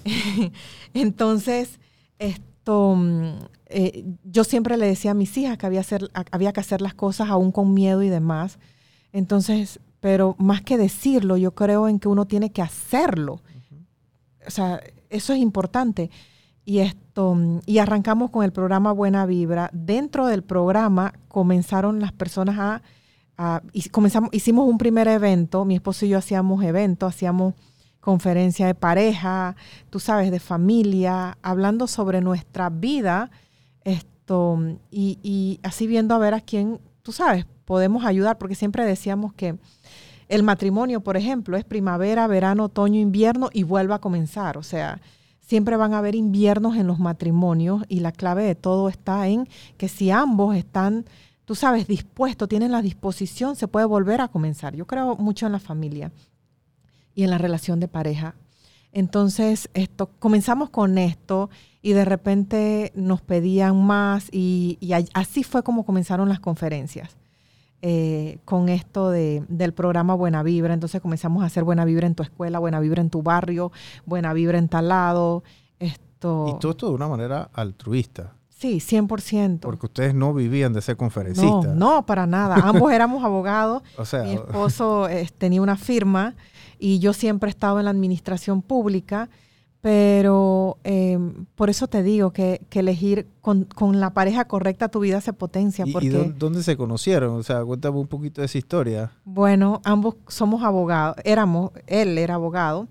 [0.95, 1.81] Entonces,
[2.19, 3.25] esto, mm,
[3.67, 6.95] eh, yo siempre le decía a mis hijas que había, hacer, había que hacer las
[6.95, 8.59] cosas aún con miedo y demás.
[9.13, 13.43] Entonces, pero más que decirlo, yo creo en que uno tiene que hacerlo.
[14.47, 16.11] O sea, eso es importante.
[16.65, 17.37] Y esto,
[17.67, 19.71] y arrancamos con el programa Buena Vibra.
[19.73, 22.83] Dentro del programa comenzaron las personas
[23.37, 27.55] a, comenzamos, hicimos un primer evento, mi esposo y yo hacíamos eventos, hacíamos
[28.01, 29.57] conferencia de pareja,
[29.91, 33.31] tú sabes, de familia, hablando sobre nuestra vida,
[33.83, 34.59] esto,
[34.91, 39.33] y, y así viendo a ver a quién, tú sabes, podemos ayudar, porque siempre decíamos
[39.35, 39.59] que
[40.31, 44.57] el matrimonio, por ejemplo, es primavera, verano, otoño, invierno y vuelve a comenzar.
[44.57, 45.01] O sea,
[45.40, 49.49] siempre van a haber inviernos en los matrimonios y la clave de todo está en
[49.77, 51.05] que si ambos están,
[51.45, 54.77] tú sabes, dispuestos, tienen la disposición, se puede volver a comenzar.
[54.77, 56.12] Yo creo mucho en la familia
[57.12, 58.37] y en la relación de pareja.
[58.93, 61.51] Entonces, esto, comenzamos con esto
[61.83, 67.19] y de repente nos pedían más y, y así fue como comenzaron las conferencias.
[67.83, 70.75] Eh, con esto de, del programa Buena Vibra.
[70.75, 73.73] Entonces comenzamos a hacer Buena Vibra en tu escuela, Buena Vibra en tu barrio,
[74.05, 75.43] Buena Vibra en tal lado.
[75.79, 76.55] Esto...
[76.55, 78.35] Y todo esto de una manera altruista.
[78.61, 79.61] Sí, 100%.
[79.61, 81.75] Porque ustedes no vivían de ser conferencistas.
[81.75, 82.57] No, no, para nada.
[82.57, 83.83] Ambos éramos abogados.
[83.97, 86.35] o sea, Mi esposo eh, tenía una firma
[86.79, 89.31] y yo siempre he estado en la administración pública.
[89.81, 93.66] Pero em, por eso te digo que, elegir con,
[93.99, 95.87] la pareja correcta tu vida se potencia.
[95.87, 97.37] ¿Y, porque, dónde se conocieron?
[97.37, 99.12] O sea, cuéntame un poquito de esa historia.
[99.25, 102.88] Bueno, ambos somos abogados, éramos, él era abogado,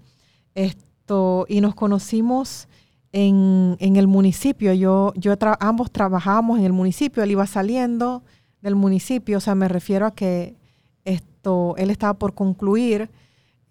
[0.56, 2.67] esto, y nos conocimos
[3.12, 4.73] en, el municipio.
[4.73, 8.23] Yo, yo ambos trabajábamos en el municipio, él iba saliendo
[8.62, 10.56] del municipio, o sea, me refiero a que
[11.06, 13.10] esto, él estaba por concluir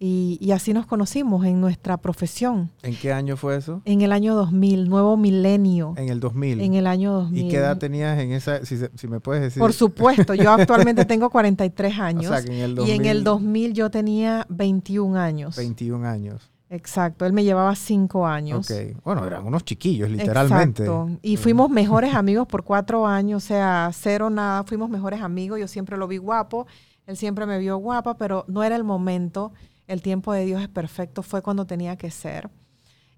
[0.00, 2.70] y, así nos conocimos en nuestra profesión.
[2.82, 3.82] ¿En qué año fue eso?
[3.84, 5.94] En el año 2000, nuevo milenio.
[5.96, 6.60] En el 2000.
[6.60, 7.44] En el año 2000.
[7.44, 9.60] ¿Y qué edad tenías en esa, si, me puedes decir?
[9.60, 12.30] Por supuesto, yo actualmente tengo 43 años.
[12.30, 15.56] O sea, en el 2000, y en el 2000 yo tenía 21 años.
[15.56, 16.48] 21 años.
[16.70, 18.70] Exacto, él me llevaba 5 años.
[18.70, 20.84] Ok, bueno, eran unos chiquillos, literalmente.
[20.84, 25.58] Exacto, y fuimos mejores amigos por cuatro años, o sea, cero nada, fuimos mejores amigos,
[25.58, 26.66] yo siempre lo vi guapo,
[27.06, 29.52] él siempre me vio guapa, pero no era el momento
[29.88, 32.50] el tiempo de Dios es perfecto, fue cuando tenía que ser.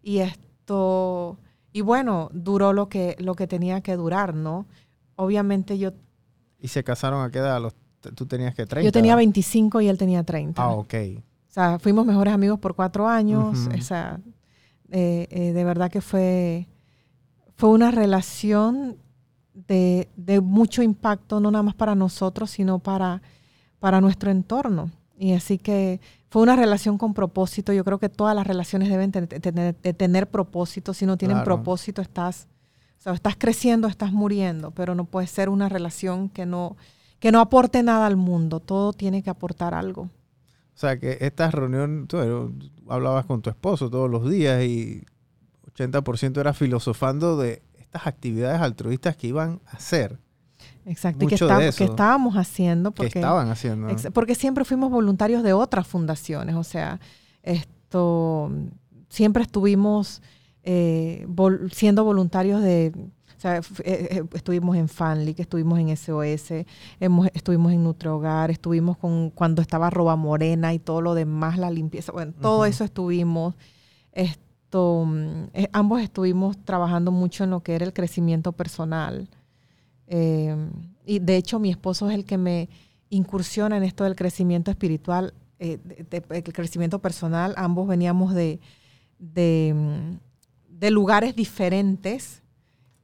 [0.03, 1.37] Y esto,
[1.73, 4.67] y bueno, duró lo que, lo que tenía que durar, ¿no?
[5.17, 5.91] Obviamente yo...
[6.61, 7.61] ¿Y se casaron a qué edad?
[8.15, 8.87] ¿Tú tenías que 30?
[8.87, 10.63] Yo tenía 25 y él tenía 30.
[10.63, 10.95] Ah, ok.
[11.17, 13.69] O sea, fuimos mejores amigos por cuatro años.
[13.77, 14.21] O sea,
[14.91, 16.69] eh, eh, de verdad que fue,
[17.57, 18.97] fue una relación
[19.55, 23.21] de, de, mucho impacto, no nada más para nosotros, sino para,
[23.81, 24.91] para nuestro entorno.
[25.19, 27.73] Y así que fue una relación con propósito.
[27.73, 30.95] Yo creo que todas las relaciones deben tener, tener propósito.
[30.95, 32.47] Si no tienen propósito, estás,
[33.05, 36.77] estás creciendo, estás muriendo, pero no puede ser una relación que no,
[37.19, 38.61] que no aporte nada al mundo.
[38.61, 40.03] Todo tiene que aportar algo.
[40.03, 42.19] O sea, que esta reunión, tú
[42.89, 45.05] hablabas con tu esposo todos los días y
[45.75, 50.21] 80% era filosofando de estas actividades altruistas que iban a hacer.
[50.91, 52.91] Exacto, y que, estábamos haciendo.
[52.91, 53.89] Porque, estaban haciendo.
[54.13, 56.99] porque siempre fuimos voluntarios de otras fundaciones, o sea,
[57.45, 58.51] esto,
[59.09, 60.21] siempre estuvimos
[60.65, 61.29] eh,
[61.71, 62.93] siendo voluntarios de,
[63.37, 66.67] o sea, eh, eh, estuvimos en Fanlic, estuvimos en SOS,
[66.99, 71.71] hemos, estuvimos en Nutrihogar, estuvimos con cuando estaba Roba Morena y todo lo demás, la
[71.71, 73.55] limpieza, bueno, todo eso estuvimos.
[74.11, 75.07] Esto,
[75.73, 79.29] ambos estuvimos trabajando mucho en lo que era el crecimiento personal.
[80.13, 80.57] Eh,
[81.07, 82.69] y de hecho mi esposo es el que me
[83.11, 85.79] incursiona en esto del crecimiento espiritual, eh,
[86.31, 87.55] el crecimiento personal.
[87.57, 88.61] Ambos veníamos de,
[89.19, 92.43] de, lugares diferentes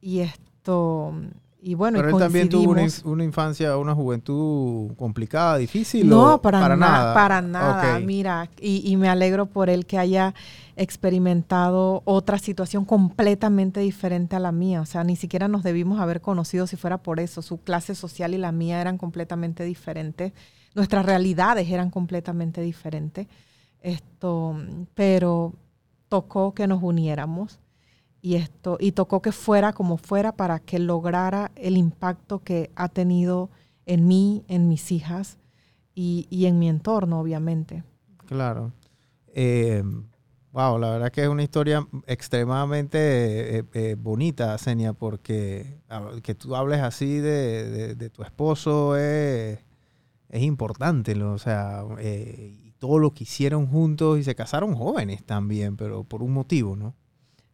[0.01, 1.13] y esto...
[1.59, 6.07] Y bueno, Pero él también tuvo una, infancia, una juventud complicada, difícil.
[6.07, 7.13] No, para, nada.
[7.13, 7.99] Para nada.
[7.99, 10.33] Mira, y, y, me alegro por él que haya
[10.77, 14.81] experimentado otra situación completamente diferente a la mía.
[14.81, 17.41] O sea, ni siquiera nos debimos haber conocido si fuera por eso.
[17.41, 20.33] Su clase social y la mía eran completamente diferentes.
[20.75, 23.27] Nuestras realidades eran completamente diferentes.
[23.81, 24.55] Esto,
[24.93, 25.53] pero
[26.09, 27.59] tocó que nos uniéramos
[28.21, 32.89] y esto y tocó que fuera como fuera para que lograra el impacto que ha
[32.89, 33.49] tenido
[33.85, 35.37] en mí, en mis hijas
[35.95, 37.83] y, en mi entorno, obviamente.
[38.27, 38.71] Claro.
[39.33, 39.83] Eh,
[40.57, 45.77] Wow, la verdad que es una historia extremadamente eh, eh, bonita, Senia, porque
[46.23, 49.59] que tú hables así de, tu esposo es,
[50.31, 55.77] importante, o sea, eh, y todo lo que hicieron juntos y se casaron jóvenes también,
[55.77, 56.95] pero por un motivo, ¿no?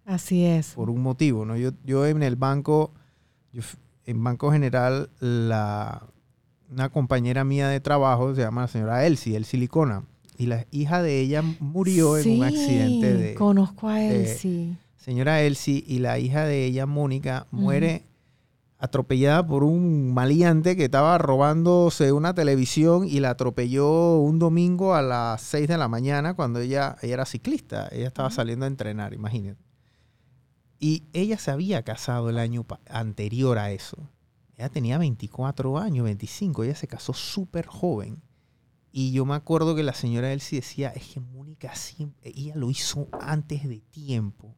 [0.05, 0.71] Así es.
[0.71, 1.57] Por un motivo, ¿no?
[1.57, 2.93] Yo, yo en el banco,
[4.05, 6.03] en Banco General, la,
[6.71, 10.03] una compañera mía de trabajo, se llama la señora Elsie, El Silicona.
[10.37, 13.35] Y la hija de ella murió en un accidente de...
[13.35, 14.77] Conozco a Elsie.
[14.95, 18.05] señora Elsie y la hija de ella, Mónica, muere
[18.83, 25.01] atropellada por un maleante que estaba robándose una televisión y la atropelló un domingo a
[25.01, 27.87] las 6 de la mañana cuando ella, ella era ciclista.
[27.91, 29.61] Ella estaba saliendo a entrenar, imagínate.
[30.79, 34.09] Y ella se había casado el año anterior a eso.
[34.57, 36.65] Ella tenía 24 años, 25.
[36.65, 38.21] Ella se casó súper joven.
[38.93, 42.69] Y yo me acuerdo que la señora Elsie decía, es que Mónica siempre, ella lo
[42.69, 44.55] hizo antes de tiempo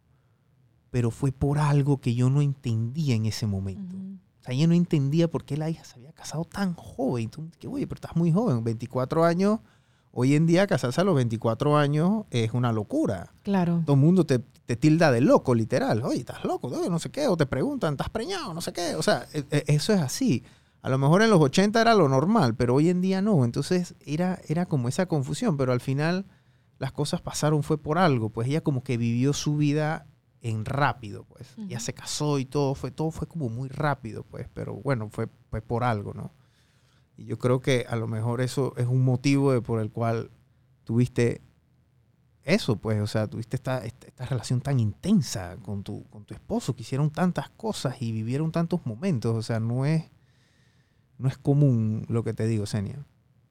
[0.96, 3.98] pero fue por algo que yo no entendía en ese momento.
[3.98, 7.26] O sea, ella no entendía por qué la hija se había casado tan joven.
[7.26, 9.60] Entonces, que, oye, pero estás muy joven, 24 años.
[10.14, 13.34] Hoy en día casarse a los 24 años es una locura.
[13.44, 13.84] Claro.
[13.86, 16.02] Todo el mundo te, tilda de loco, literal.
[16.02, 17.28] Oye, estás loco, no sé qué.
[17.28, 18.54] O te preguntan, ¿estás preñado?
[18.54, 18.96] No sé qué.
[18.96, 20.46] O sea, e, e, eso es así.
[20.86, 23.44] A lo mejor en los 80 era lo normal, pero hoy en día no.
[23.44, 26.28] Entonces era, era como esa confusión, pero al final
[26.78, 28.30] las cosas pasaron fue por algo.
[28.30, 30.06] Pues ella como que vivió su vida
[30.42, 31.56] en rápido, pues.
[31.68, 35.26] Ya se casó y todo fue, todo fue como muy rápido, pues, pero bueno, fue,
[35.64, 36.32] por algo, ¿no?
[37.18, 40.30] Y yo creo que a lo mejor eso es un motivo de por el cual
[40.84, 41.42] tuviste
[42.44, 46.76] eso, pues, o sea, tuviste esta, esta, relación tan intensa con tu, con tu esposo,
[46.76, 50.12] que hicieron tantas cosas y vivieron tantos momentos, o sea, no es,
[51.18, 53.06] no es común lo que te digo, Senia,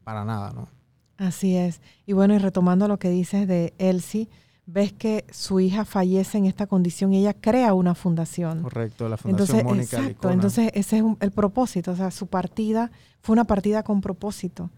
[0.05, 0.69] para nada, ¿no?
[1.17, 1.81] Así es.
[2.07, 4.29] Y bueno, y retomando lo que dices de Elsie,
[4.67, 8.63] ves que su hija fallece en esta condición y ella crea una fundación.
[8.63, 12.91] Correcto, la Fundación entonces, Mónica exacto, Entonces, ese es el propósito, o sea, su partida
[13.21, 14.71] fue una partida con propósito.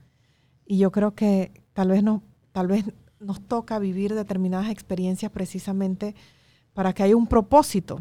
[0.67, 2.23] Y yo creo que tal vez, no,
[2.53, 2.85] tal vez
[3.21, 6.15] nos toca vivir determinadas experiencias precisamente
[6.75, 8.01] para que haya un propósito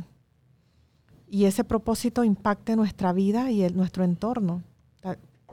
[1.28, 4.63] y ese propósito impacte nuestra vida y el, nuestro entorno.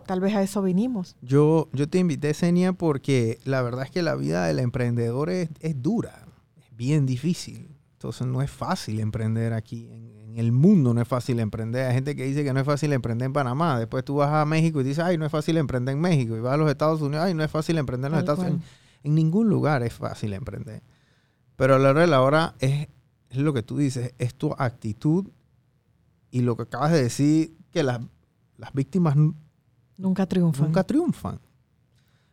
[0.06, 1.16] Tal, vez a eso vinimos.
[1.22, 5.48] Yo, yo te invité, Senia, porque la verdad es que la vida del emprendedor es,
[5.60, 6.26] es dura
[6.82, 7.68] bien difícil.
[7.94, 9.88] Entonces no es fácil emprender aquí.
[9.90, 11.86] En, el mundo no es fácil emprender.
[11.86, 13.78] Hay gente que dice que no es fácil emprender en Panamá.
[13.78, 16.34] Después tú vas a México y dices, ay, no es fácil emprender en México.
[16.34, 18.62] Y vas a los Estados Unidos, ay, no es fácil emprender en los Estados Unidos.
[19.02, 20.82] En, ningún lugar es fácil emprender.
[21.56, 22.88] Pero a la hora de la hora es,
[23.28, 25.28] es lo que tú dices, es tu actitud
[26.30, 28.00] y lo que acabas de decir, que las,
[28.56, 29.14] las víctimas
[30.02, 30.66] nunca triunfan.
[30.66, 31.40] Nunca triunfan.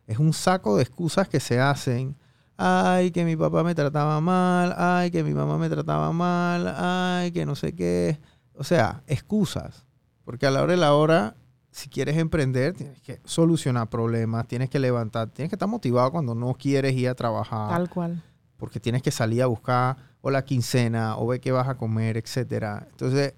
[0.08, 2.15] Es un saco de excusas que se hacen
[2.60, 7.32] ay, que mi papá me trataba mal, ay, que mi mamá me trataba mal, ay,
[7.32, 8.19] que no sé qué.
[8.53, 9.86] O sea, excusas.
[10.25, 11.36] Porque a la hora de la hora,
[11.71, 16.36] si quieres emprender, tienes que solucionar problemas, tienes que levantar, tienes que estar motivado cuando
[16.36, 17.69] no quieres ir a trabajar.
[17.69, 18.21] Tal cual.
[18.58, 22.17] Porque tienes que salir a buscar o la quincena o ver qué vas a comer,
[22.17, 22.88] etcétera.
[22.91, 23.36] Entonces,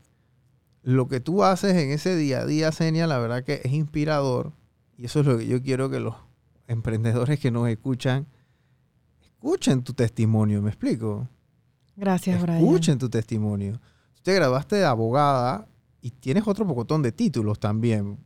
[0.84, 4.54] lo que tú haces en ese día a día, Senia, la verdad que es inspirador.
[4.98, 6.16] Y eso es lo que yo quiero que los
[6.68, 8.28] emprendedores que nos escuchan
[9.22, 11.28] escuchen tu testimonio, ¿me explico?
[11.96, 12.60] Gracias, Brian.
[12.60, 13.80] Escuchen tu testimonio.
[14.14, 15.68] Tú te graduaste de abogada
[16.02, 18.18] y tienes otro pocotón de títulos también.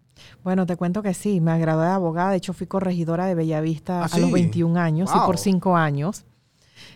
[0.43, 4.03] Bueno, te cuento que sí, me gradué de abogada, de hecho fui corregidora de Bellavista
[4.03, 6.25] ¿Ah, a los 21 años y por 5 años.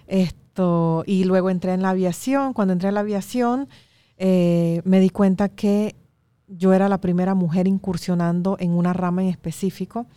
[0.08, 2.54] Esto, y luego entré en la aviación.
[2.54, 3.70] Cuando entré en la aviación,
[4.20, 5.96] eh, me di cuenta que
[6.48, 10.08] yo era la primera mujer incursionando en una rama en específico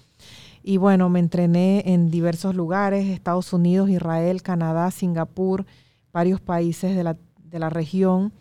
[0.63, 5.67] y bueno, me entrené en diversos lugares, Estados Unidos, Israel, Canadá, Singapur,
[6.13, 8.33] varios países de la, de la región.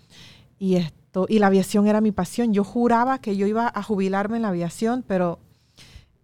[0.59, 2.53] Y, esto, y la aviación era mi pasión.
[2.53, 5.39] Yo juraba que yo iba a jubilarme en la aviación, pero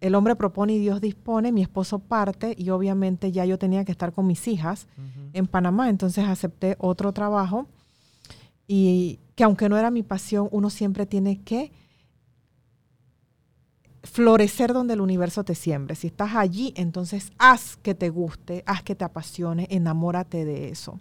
[0.00, 3.90] el hombre propone y Dios dispone, mi esposo parte y obviamente ya yo tenía que
[3.90, 4.86] estar con mis hijas
[5.32, 7.66] en Panamá, entonces acepté otro trabajo
[8.68, 11.72] y que aunque no era mi pasión, uno siempre tiene que
[14.04, 15.96] florecer donde el universo te siembre.
[15.96, 21.00] Si estás allí, entonces haz que te guste, haz que te apasione, enamórate de eso.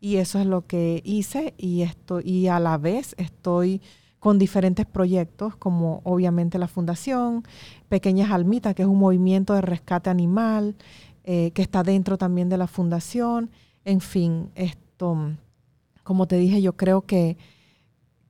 [0.00, 3.80] Y eso es lo que hice y, esto, y a la vez estoy
[4.18, 7.44] con diferentes proyectos, como obviamente la Fundación,
[7.88, 10.76] Pequeñas Almitas, que es un movimiento de rescate animal,
[11.24, 13.50] eh, que está dentro también de la Fundación.
[13.84, 15.16] En fin, esto,
[16.08, 17.36] como te dije, yo creo que,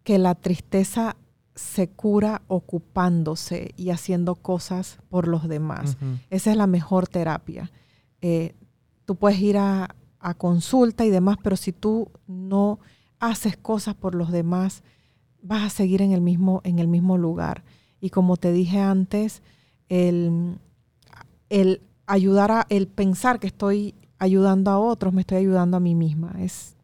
[0.03, 1.17] que la tristeza
[1.55, 5.97] se cura ocupándose y haciendo cosas por los demás.
[6.29, 7.71] Esa es la mejor terapia.
[8.21, 8.57] Eh,
[9.05, 9.95] tú puedes ir a,
[10.39, 12.81] consulta y demás, pero si tú no
[13.21, 14.83] haces cosas por los demás,
[15.41, 17.63] vas a seguir en el mismo, en el mismo lugar.
[18.01, 19.41] Y como te dije antes,
[19.89, 20.59] el,
[21.49, 25.95] el ayudar a, el pensar que estoy ayudando a otros, me estoy ayudando a mí
[25.95, 26.35] misma.
[26.41, 26.75] Es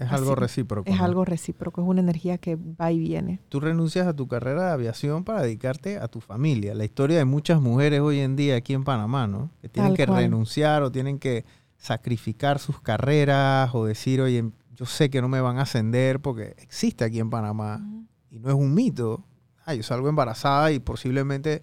[0.00, 0.90] Es algo recíproco.
[0.90, 1.04] Es ¿no?
[1.04, 3.38] algo recíproco, es una energía que va y viene.
[3.50, 6.74] Tú renuncias a tu carrera de aviación para dedicarte a tu familia.
[6.74, 9.50] La historia de muchas mujeres hoy en día aquí en Panamá, ¿no?
[9.60, 10.22] Que tienen Tal que cual.
[10.22, 11.44] renunciar o tienen que
[11.76, 16.54] sacrificar sus carreras o decir, oye, yo sé que no me van a ascender porque
[16.56, 17.86] existe aquí en Panamá
[18.30, 19.26] y no es un mito.
[19.66, 21.62] Ah, yo salgo embarazada y posiblemente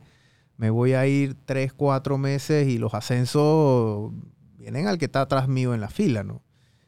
[0.58, 4.12] me voy a ir tres, cuatro meses y los ascensos
[4.58, 6.44] vienen al que está atrás mío en la fila, ¿no?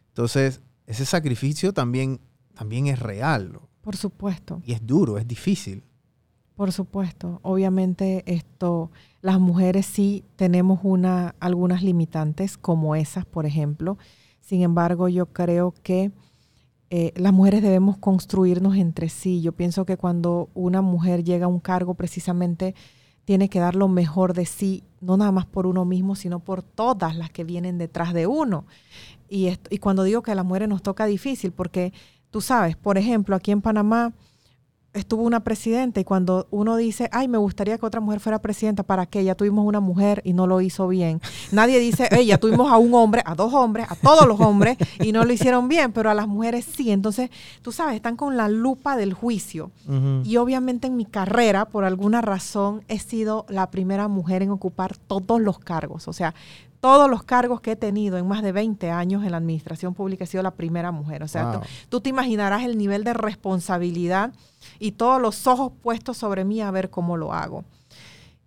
[0.09, 2.19] Entonces, ese sacrificio también,
[2.55, 3.69] también es real, ¿no?
[3.81, 4.59] Por supuesto.
[4.65, 5.83] Y es duro, es difícil.
[6.55, 13.99] Por supuesto, obviamente esto, las mujeres sí tenemos una, algunas limitantes como esas, por ejemplo.
[14.41, 16.11] Sin embargo, yo creo que
[16.89, 19.41] eh, las mujeres debemos construirnos entre sí.
[19.41, 22.73] Yo pienso que cuando una mujer llega a un cargo, precisamente
[23.25, 26.63] tiene que dar lo mejor de sí, no nada más por uno mismo, sino por
[26.63, 28.65] todas las que vienen detrás de uno.
[29.29, 31.93] Y, esto- y cuando digo que a las mujeres nos toca difícil, porque
[32.31, 34.13] tú sabes, por ejemplo, aquí en Panamá,
[34.91, 38.81] estuvo una presidenta y cuando uno dice, ay, me gustaría que otra mujer fuera presidenta,
[38.81, 39.23] ¿para qué?
[39.23, 41.21] Ya tuvimos una mujer y no lo hizo bien.
[41.51, 44.77] Nadie dice, hey, ya tuvimos a un hombre, a dos hombres, a todos los hombres
[44.99, 46.89] y no lo hicieron bien, pero a las mujeres sí.
[46.89, 47.29] Entonces,
[47.61, 49.69] tú sabes, están con la lupa del juicio.
[50.23, 54.97] Y obviamente en mi carrera, por alguna razón, he sido la primera mujer en ocupar
[54.97, 56.07] todos los cargos.
[56.07, 56.33] O sea,
[56.81, 60.23] todos los cargos que he tenido en más de 20 años en la administración pública
[60.23, 61.23] he sido la primera mujer.
[61.23, 61.53] O sea, Wow.
[61.61, 64.31] tú, tú te imaginarás el nivel de responsabilidad
[64.79, 67.63] y todos los ojos puestos sobre mí a ver cómo lo hago.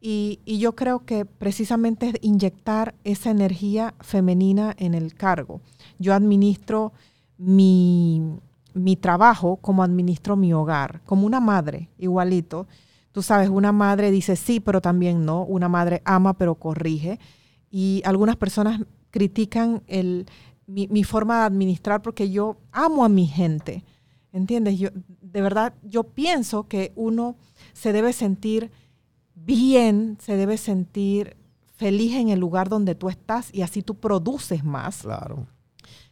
[0.01, 5.61] Y, y yo creo que precisamente es inyectar esa energía femenina en el cargo.
[5.99, 6.93] Yo administro
[7.39, 8.23] mi,
[8.75, 12.67] mi trabajo como administro mi hogar, como una madre, igualito.
[13.13, 15.43] Tú sabes, una madre dice sí, pero también no.
[15.45, 17.19] Una madre ama, pero corrige.
[17.73, 20.27] Y algunas personas critican el,
[20.67, 23.85] mi, mi forma de administrar porque yo amo a mi gente.
[24.33, 24.79] ¿Entiendes?
[24.79, 27.37] Yo, de verdad, yo pienso que uno
[27.73, 28.71] se debe sentir
[29.35, 31.37] bien, se debe sentir
[31.77, 35.03] feliz en el lugar donde tú estás y así tú produces más.
[35.03, 35.47] Claro.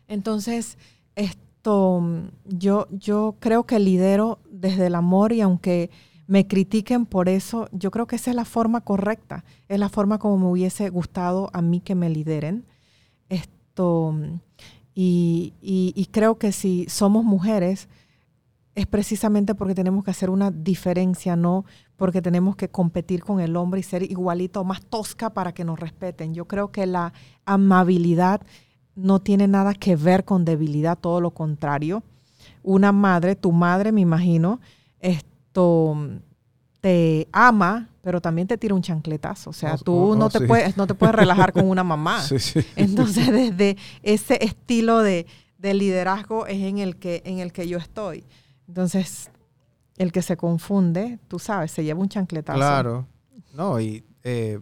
[0.09, 0.79] Entonces,
[1.15, 2.03] esto,
[2.45, 5.91] yo, yo creo que lidero desde el amor y aunque
[6.31, 10.19] me critiquen por eso, yo creo que esa es la forma correcta, es la forma
[10.21, 12.67] como me hubiese gustado a mí que me lideren.
[13.29, 14.15] Esto,
[14.95, 17.89] y, y- creo que si somos mujeres,
[18.77, 21.65] es precisamente porque tenemos que hacer una diferencia, no
[21.97, 25.81] porque tenemos que competir con el hombre y ser igualito más tosca para que nos
[25.81, 26.33] respeten.
[26.33, 27.13] Yo creo que la
[27.45, 28.41] amabilidad
[28.95, 32.05] no tiene nada que ver con debilidad, todo lo contrario.
[32.63, 34.61] Una madre, tu madre, me imagino,
[35.51, 35.97] esto
[36.81, 39.51] te ama, pero también te tira un chancletazo.
[39.51, 40.47] O sea, Oh, tú oh, no, oh, te sí.
[40.47, 42.23] puedes, no te puedes relajar con una mamá.
[42.29, 42.61] Sí, sí.
[42.77, 45.27] Entonces, desde ese estilo de,
[45.59, 48.25] de liderazgo es en el, que, en el que yo estoy.
[48.69, 49.31] Entonces,
[49.99, 52.57] el que se confunde, tú sabes, se lleva un chancletazo.
[52.57, 53.07] Claro.
[53.53, 54.61] No, y eh,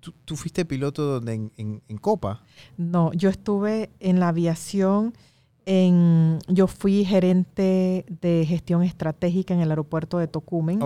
[0.00, 2.42] ¿tú, tú fuiste piloto donde en, en- en Copa.
[2.78, 5.12] No, yo estuve en la aviación,
[5.66, 10.82] en, yo fui gerente de gestión estratégica en el aeropuerto de Tocumen.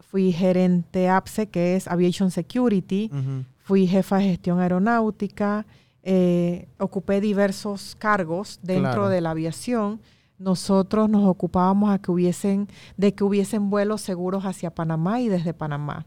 [0.00, 3.10] Fui gerente APSE, que es Aviation Security.
[3.58, 5.66] Fui jefa de gestión aeronáutica.
[6.10, 9.08] eh, ocupé diversos cargos dentro Claro.
[9.10, 10.00] de la aviación.
[10.38, 15.52] Nosotros nos ocupábamos a que hubiesen, de que hubiesen vuelos seguros hacia Panamá y desde
[15.52, 16.06] Panamá.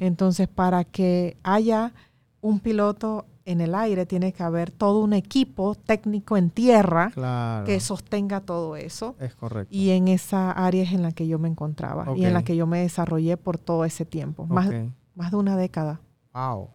[0.00, 1.94] Entonces, para que haya
[2.42, 7.64] un piloto en el aire, tiene que haber todo un equipo técnico en tierra Claro.
[7.64, 9.16] que sostenga todo eso.
[9.18, 9.74] Es correcto.
[9.74, 12.56] Y en esa área es en la que yo me encontraba y en la que
[12.56, 14.74] yo me desarrollé por todo ese tiempo, más, Ok.
[15.14, 16.00] más de una década.
[16.34, 16.68] Wow.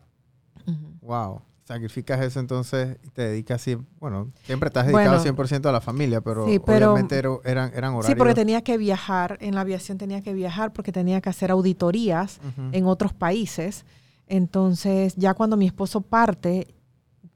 [1.01, 1.41] Wow.
[1.65, 5.23] Sacrificas eso entonces y te dedicas siempre, bueno, siempre estás dedicado Bueno.
[5.23, 8.07] 100% a la familia, pero, Sí, pero- obviamente ero- eran, eran horarios.
[8.07, 11.51] Sí, porque tenía que viajar, en la aviación tenía que viajar porque tenía que hacer
[11.51, 12.39] auditorías
[12.73, 13.85] en otros países.
[14.33, 16.73] Entonces, ya cuando mi esposo parte,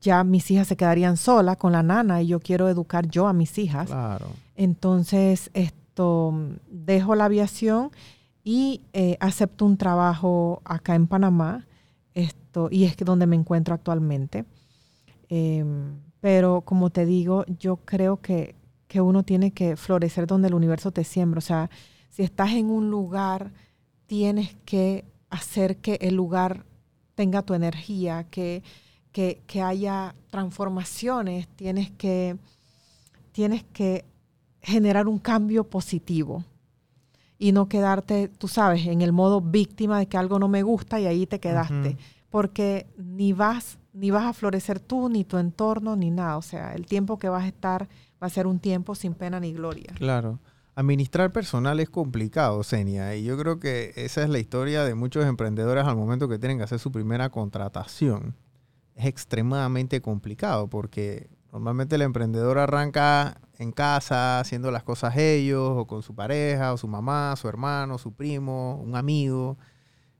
[0.02, 3.34] ya mis hijas se quedarían solas con la nana y yo quiero educar yo a
[3.34, 3.86] mis hijas.
[3.86, 4.26] Claro.
[4.56, 6.34] Entonces, esto
[6.68, 7.91] dejo la aviación
[8.43, 11.68] y eh, acepto un trabajo acá en Panamá.
[12.16, 14.45] Esto, y es que donde me encuentro actualmente.
[15.30, 18.56] Em, pero como te digo, yo creo que,
[18.88, 21.38] que uno tiene que florecer donde el universo te siembra.
[21.38, 21.70] O sea,
[22.10, 23.52] si estás en un lugar,
[24.08, 26.66] tienes que hacer que el lugar
[27.18, 28.61] tenga tu energía, que,
[29.11, 32.38] que, que haya transformaciones, tienes que,
[33.32, 34.05] tienes que
[34.61, 36.45] generar un cambio positivo
[37.39, 40.99] y no quedarte, tú sabes, en el modo víctima de que algo no me gusta
[40.99, 41.97] y ahí te quedaste.
[42.30, 46.38] Porque ni vas, ni vas a florecer tú, ni tu entorno, ni nada.
[46.38, 47.88] O sea, el tiempo que vas a estar
[48.22, 49.91] va a ser un tiempo sin pena ni gloria.
[49.95, 50.39] Claro.
[50.78, 55.25] Administrar personal es complicado, Senia, y yo creo que esa es la historia de muchos
[55.25, 58.36] emprendedores al momento que tienen que hacer su primera contratación.
[58.93, 65.88] Es extremadamente complicado porque normalmente el emprendedor arranca en casa haciendo las cosas ellos o
[65.88, 69.57] con su pareja o su mamá, su hermano, su primo, un amigo,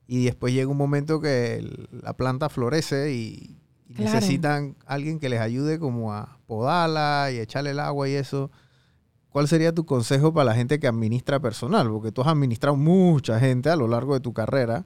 [0.08, 5.78] y después llega un momento que la planta florece y, necesitan alguien que les ayude
[5.78, 8.50] como a podarla y echarle el agua y eso.
[9.30, 11.90] ¿Cuál sería tu consejo para la gente que administra personal?
[11.90, 14.86] Porque tú has administrado mucha gente a lo largo de tu carrera.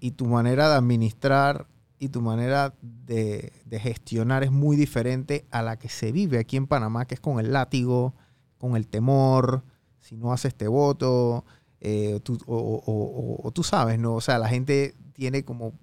[0.00, 1.68] Y, tu manera de administrar
[1.98, 6.66] y tu manera de, gestionar es muy diferente a la que se vive aquí en
[6.66, 8.14] Panamá, que es con el látigo,
[8.58, 9.62] con el temor,
[10.00, 11.44] si no haces este voto,
[11.80, 14.14] eh, o, tú sabes, ¿no?
[14.14, 15.74] O sea, la gente tiene como,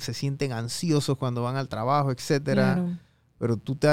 [0.00, 2.98] se sienten ansiosos cuando van al trabajo, etcétera.
[3.38, 3.88] Pero tú te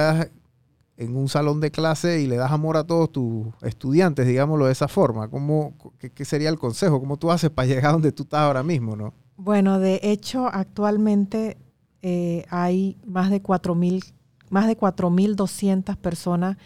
[1.03, 4.71] en un salón de clase y le das amor a todos tus estudiantes, digámoslo de
[4.71, 5.29] esa forma?
[5.29, 6.99] ¿Cómo, qué, sería el consejo?
[6.99, 8.95] ¿Cómo tú haces para llegar a donde tú estás ahora mismo?
[8.95, 9.13] ¿no?
[9.37, 11.57] Bueno, de hecho, actualmente
[12.01, 14.13] eh, hay más de 4.000,
[14.49, 16.57] más de 4.200 personas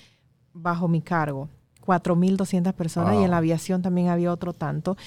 [0.53, 1.49] bajo mi cargo.
[1.85, 4.97] 4.200 personas y en la aviación también había otro tanto.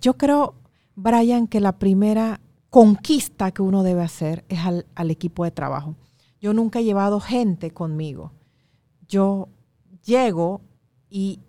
[0.00, 0.54] Yo creo,
[0.94, 5.94] Brian, que la primera conquista que uno debe hacer es al, al equipo de trabajo.
[6.40, 8.32] Yo nunca he llevado gente conmigo
[9.12, 9.48] yo
[10.02, 10.62] llego
[11.10, 11.40] y,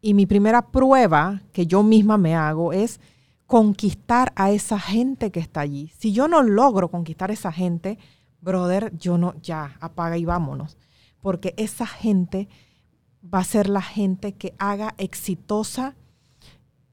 [0.00, 3.00] y mi primera prueba que yo misma me hago es
[3.46, 5.92] conquistar a esa gente que está allí.
[5.98, 7.98] Si yo no logro conquistar a esa gente,
[8.40, 10.78] brother, yo no, ya, apaga y vámonos.
[11.20, 12.48] Porque esa gente
[13.22, 15.96] va a ser la gente que haga exitosa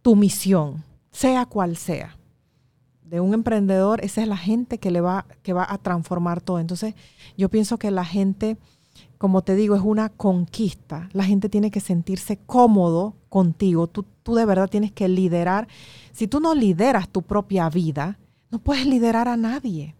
[0.01, 2.17] tu misión, sea cual sea.
[3.03, 6.59] De un emprendedor, esa es la gente que le va, que va a transformar todo.
[6.59, 6.95] Entonces,
[7.38, 8.57] yo pienso que la gente
[9.19, 11.09] como te digo, es una conquista.
[11.11, 13.87] La gente tiene que sentirse cómodo contigo.
[13.87, 15.67] Tú, tú de verdad tienes que liderar.
[16.13, 18.17] Si tú no lideras tu propia vida,
[18.49, 19.95] no puedes liderar a nadie.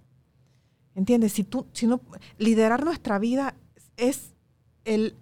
[0.96, 1.34] ¿Entiendes?
[1.34, 2.00] Si tú, si no,
[2.38, 3.56] liderar nuestra vida
[3.98, 4.34] es
[4.86, 5.16] el,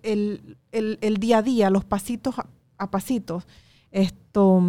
[1.19, 2.35] día a día, los pasitos
[2.77, 3.47] a, pasitos.
[3.91, 4.61] Esto,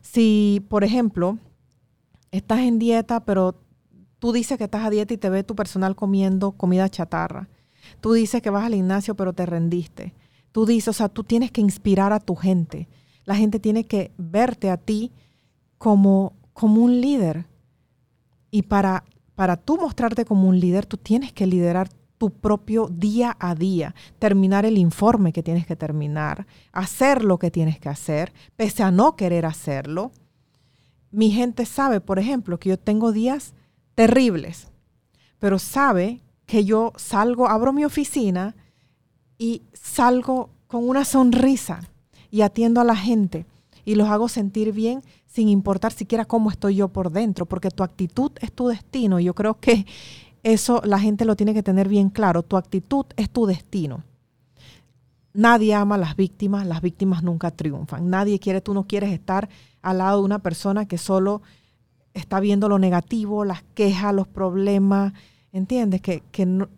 [0.00, 1.38] si, por ejemplo,
[2.32, 3.54] estás en dieta, pero
[4.18, 7.48] tú dices que estás a dieta y te ve tu personal comiendo comida chatarra
[8.00, 10.14] Tú dices que vas al gimnasio, pero te rendiste.
[10.52, 12.88] Tú dices, o sea, tú tienes que inspirar a tu gente.
[13.24, 15.12] La gente tiene que verte a ti
[15.78, 17.46] como, como un líder.
[18.50, 21.88] Y para, para tú mostrarte como un líder, tú tienes que liderar
[22.18, 27.50] tu propio día a día, terminar el informe que tienes que terminar, hacer lo que
[27.50, 30.12] tienes que hacer, pese a no querer hacerlo.
[31.10, 33.54] Mi gente sabe, por ejemplo, que yo tengo días
[33.94, 34.68] terribles,
[35.38, 38.54] pero sabe que yo salgo, abro mi oficina
[39.36, 41.80] y salgo con una sonrisa
[42.30, 43.46] y atiendo a la gente
[43.84, 47.82] y los hago sentir bien sin importar siquiera cómo estoy yo por dentro, porque tu
[47.82, 49.20] actitud es tu destino.
[49.20, 49.86] Yo creo que
[50.42, 52.42] eso la gente lo tiene que tener bien claro.
[52.42, 54.02] Tu actitud es tu destino.
[55.34, 58.08] Nadie ama a las víctimas, las víctimas nunca triunfan.
[58.08, 59.48] Nadie quiere, tú no quieres estar
[59.82, 61.42] al lado de una persona que solo
[62.14, 65.12] está viendo lo negativo, las quejas, los problemas,
[65.56, 66.02] ¿Entiendes?
[66.02, 66.68] Que, que,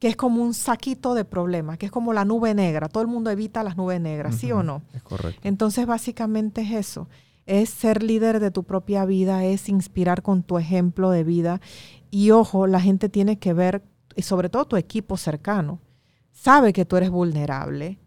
[0.00, 2.88] es como un saquito de problemas, que es como la nube negra.
[2.88, 4.82] Todo el mundo evita las nubes negras, ¿sí o no?
[4.94, 5.40] Es correcto.
[5.42, 7.08] Entonces, básicamente es eso.
[7.46, 11.60] Es ser líder de tu propia vida, es inspirar con tu ejemplo de vida.
[12.12, 13.82] Y ojo, la gente tiene que ver,
[14.14, 15.80] y sobre todo tu equipo cercano,
[16.30, 17.98] sabe que tú eres vulnerable.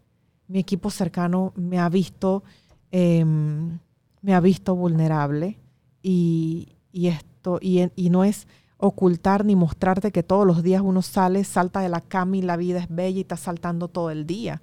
[0.48, 2.42] Mi equipo cercano me ha visto,
[2.90, 3.80] em,
[4.22, 5.58] me ha visto vulnerable
[6.02, 8.46] y, esto, y, y no es
[8.84, 12.58] ocultar ni mostrarte que todos los días uno sale, salta de la cama y la
[12.58, 14.60] vida es bella y está saltando todo el día.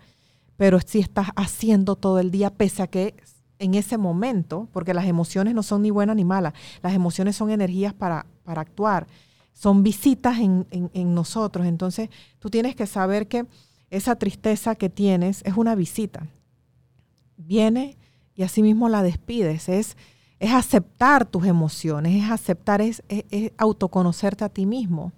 [0.57, 3.15] Pero si estás haciendo todo el día, pese a que
[3.57, 6.53] en ese momento, porque las emociones no son ni buenas ni malas,
[6.83, 9.07] las emociones son energías para, para actuar,
[9.53, 11.65] son visitas en, en nosotros.
[11.65, 13.47] Entonces tú tienes que saber que
[13.89, 16.27] esa tristeza que tienes es una visita.
[17.37, 17.97] Viene
[18.35, 19.67] y así mismo la despides.
[19.67, 19.97] Es
[20.41, 23.03] es aceptar tus emociones, es aceptar, es,
[23.57, 25.11] autoconocerte a ti mismo.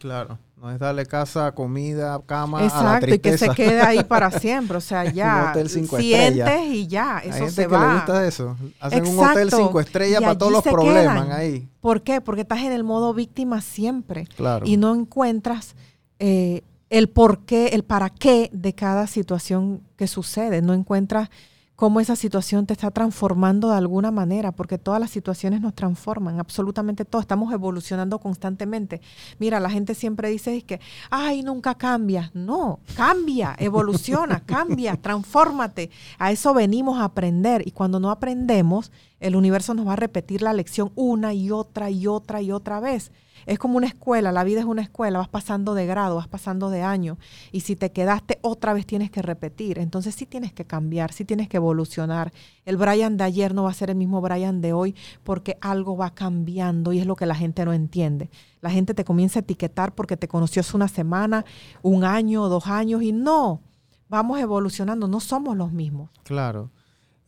[0.00, 4.02] Claro, no es darle casa, comida, cama, Exacto, a la y que se quede ahí
[4.02, 4.76] para siempre.
[4.76, 8.56] O sea, ya sientes y ya, eso Hay gente que le gusta eso.
[8.80, 11.68] Hacen un hotel cinco estrellas para todos los problemas ahí.
[11.80, 12.20] ¿Por qué?
[12.20, 14.26] Porque estás en el modo víctima siempre.
[14.36, 14.66] Claro.
[14.66, 15.76] Y no encuentras
[16.18, 20.60] eh, el por qué, el para qué de cada situación que sucede.
[20.60, 21.30] No encuentras
[21.76, 26.40] cómo esa situación te está transformando de alguna manera, porque todas las situaciones nos transforman,
[26.40, 29.02] absolutamente todo, estamos evolucionando constantemente.
[29.38, 32.30] Mira, la gente siempre dice que, ay, nunca cambia.
[32.34, 35.90] No, cambia, evoluciona, cambia, transfórmate.
[36.18, 40.42] A eso venimos a aprender y cuando no aprendemos, el universo nos va a repetir
[40.42, 43.12] la lección una y otra y otra y otra vez.
[43.46, 46.68] Es como una escuela, la vida es una escuela, vas pasando de grado, vas pasando
[46.68, 47.16] de año
[47.52, 49.78] y si te quedaste otra vez tienes que repetir.
[49.78, 52.32] Entonces sí tienes que cambiar, sí tienes que evolucionar.
[52.64, 55.96] El Brian de ayer no va a ser el mismo Brian de hoy porque algo
[55.96, 58.30] va cambiando y es lo que la gente no entiende.
[58.60, 61.44] La gente te comienza a etiquetar porque te conoció hace una semana,
[61.82, 63.60] un año, dos años y no,
[64.08, 66.10] vamos evolucionando, no somos los mismos.
[66.24, 66.70] Claro.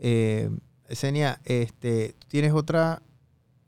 [0.00, 0.50] Eh,
[0.88, 3.02] este, tienes otra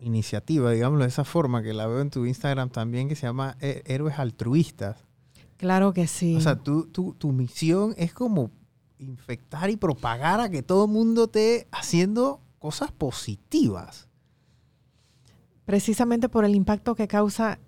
[0.00, 3.56] iniciativa, digámoslo de esa forma, que la veo en tu Instagram también, que se llama
[3.60, 5.04] eh, Héroes Altruistas.
[5.56, 6.36] Claro que sí.
[6.36, 8.50] O sea, tu, tu misión es como
[8.98, 14.08] infectar y propagar a que todo el mundo esté haciendo cosas positivas.
[15.64, 17.58] Precisamente por el impacto que causa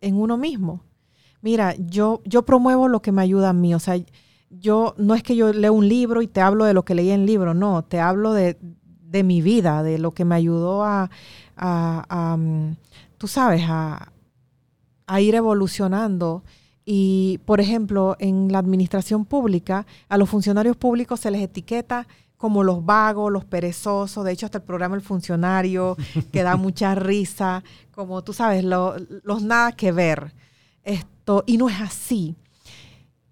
[0.00, 0.84] en uno mismo.
[1.40, 3.74] Mira, yo, yo promuevo lo que me ayuda a mí.
[3.74, 3.96] O sea,
[4.50, 7.10] yo no es que yo leo un libro y te hablo de lo que leí
[7.10, 8.58] en el libro, no, te hablo de,
[9.14, 11.08] de mi vida, de lo que me ayudó a,
[11.56, 12.76] a, mm,
[13.16, 14.10] tú sabes, a,
[15.20, 16.42] ir evolucionando.
[16.84, 22.64] Y, por ejemplo, en la administración pública, a los funcionarios públicos se les etiqueta como
[22.64, 24.24] los vagos, los perezosos.
[24.24, 25.96] De hecho, hasta el programa El Funcionario,
[26.32, 27.62] que da mucha risa,
[27.92, 30.34] como tú sabes, los nada que ver.
[30.82, 32.34] Esto, y no es así.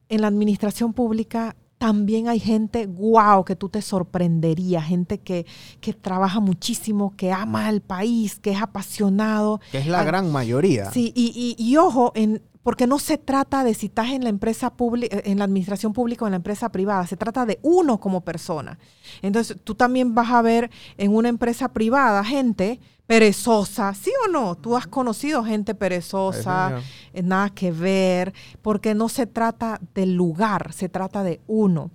[0.09, 5.47] En la administración pública también hay gente, wow, que tú te sorprenderías, gente que,
[5.81, 9.61] que trabaja muchísimo, que ama al país, que es apasionado.
[9.73, 10.93] Que es la ah, gran mayoría.
[10.93, 14.75] Sí, y, y, ojo, en, porque no se trata de si estás en la empresa
[14.75, 18.23] pública, en la administración pública o en la empresa privada, se trata de uno como
[18.23, 18.79] persona.
[19.21, 24.55] Entonces, tú también vas a ver en una empresa privada gente perezosa, ¿sí o no?
[24.55, 26.81] Tú has conocido gente perezosa,
[27.13, 28.33] eh, nada que ver,
[28.63, 31.91] porque no se trata del lugar, se trata de uno.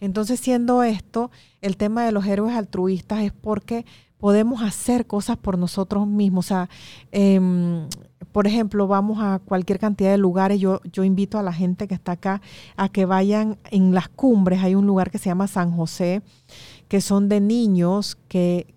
[0.00, 3.86] Entonces, siendo esto, el tema de los héroes altruistas es porque
[4.18, 6.46] podemos hacer cosas por nosotros mismos.
[6.46, 6.68] O sea,
[7.12, 7.88] em,
[8.32, 10.60] por ejemplo, vamos a cualquier cantidad de lugares.
[10.60, 12.40] Yo, yo invito a la gente que está acá
[12.76, 14.62] a que vayan en las cumbres.
[14.62, 16.22] Hay un lugar que se llama San José,
[16.88, 18.74] que son de niños que,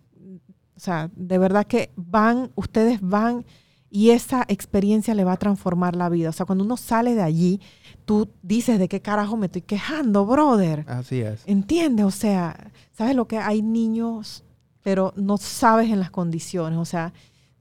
[0.75, 3.45] o sea, de verdad que van, ustedes van
[3.91, 6.29] y esa experiencia le va a transformar la vida.
[6.29, 7.59] O sea, cuando uno sale de allí,
[8.05, 10.85] tú dices, ¿de qué carajo me estoy quejando, brother?
[10.87, 11.43] Así es.
[11.45, 12.05] ¿Entiendes?
[12.05, 14.43] O sea, ¿sabes lo que hay niños,
[14.89, 16.79] pero no sabes en las condiciones?
[16.79, 17.13] O sea,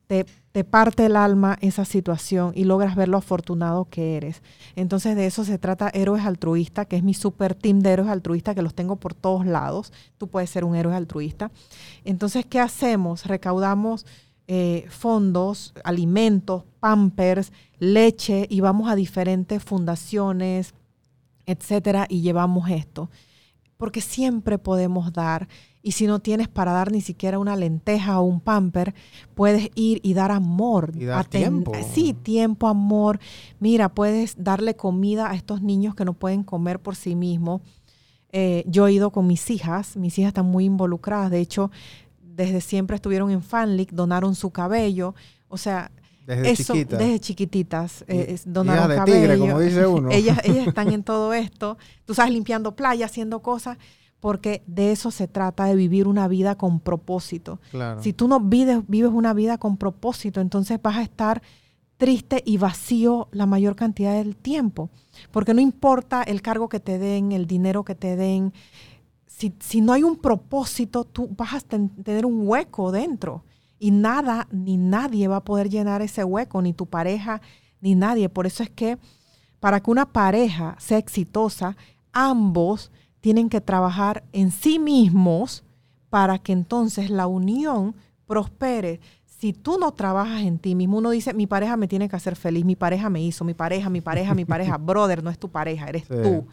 [0.07, 4.41] te, te, parte el alma esa situación y logras ver lo afortunado que eres.
[4.76, 8.55] Entonces de eso se trata Héroes Altruistas, que es mi super team de héroes altruistas
[8.55, 9.93] que los tengo por todos lados.
[10.16, 11.51] Tú puedes ser un héroe altruista.
[12.03, 13.26] Entonces, ¿qué hacemos?
[13.26, 14.07] Recaudamos
[14.47, 20.72] eh, fondos, alimentos, pampers, leche y vamos a diferentes fundaciones,
[21.45, 23.11] etcétera, y llevamos esto.
[23.76, 25.47] Porque siempre podemos dar
[25.89, 28.95] y si no tienes para dar ni siquiera una lenteja o un pamper,
[29.34, 30.93] puedes ir y dar amor.
[30.95, 31.72] Y dar tiempo.
[31.95, 33.18] Sí, tiempo, amor.
[33.59, 37.62] Mira, puedes darle comida a estos niños que no pueden comer por sí mismos.
[38.32, 41.30] Eh, yo he ido con mis hijas, mis hijas están muy involucradas.
[41.30, 41.70] De hecho,
[42.20, 45.14] desde siempre estuvieron en Fanlic, donaron su cabello.
[45.49, 45.91] O sea,
[46.26, 48.05] desde eso, Desde chiquititas.
[48.09, 49.39] Eh, donaron cabello.
[49.41, 50.11] como dice uno.
[50.12, 51.78] ellas, ellas están en todo esto.
[52.05, 53.78] Tú sabes, limpiando playa, haciendo cosas
[54.21, 57.61] porque de eso se trata, de vivir una vida con propósito.
[58.01, 61.43] Si tú no vives, vives una vida con propósito, entonces vas a estar
[61.97, 64.91] triste y vacío la mayor cantidad del tiempo,
[65.31, 68.53] porque no importa el cargo que te den, el dinero que te den,
[69.27, 73.45] si, si no hay un propósito, tú vas a tener un hueco dentro
[73.79, 77.41] y nada ni nadie va a poder llenar ese hueco, ni tu pareja,
[77.81, 78.29] ni nadie.
[78.29, 78.99] Por eso es que
[79.61, 81.77] para que una pareja sea exitosa,
[82.12, 82.91] ambos
[83.21, 85.64] tienen que trabajar en sí mismos
[86.11, 87.95] para que entonces la unión
[88.27, 89.01] prospere.
[89.25, 92.37] Si tú no trabajas en ti mismo, uno dice, mi pareja me tiene que hacer
[92.37, 95.51] feliz, mi pareja me hizo, mi pareja, mi pareja, mi pareja, brother, no es tu
[95.51, 96.47] pareja, eres tú.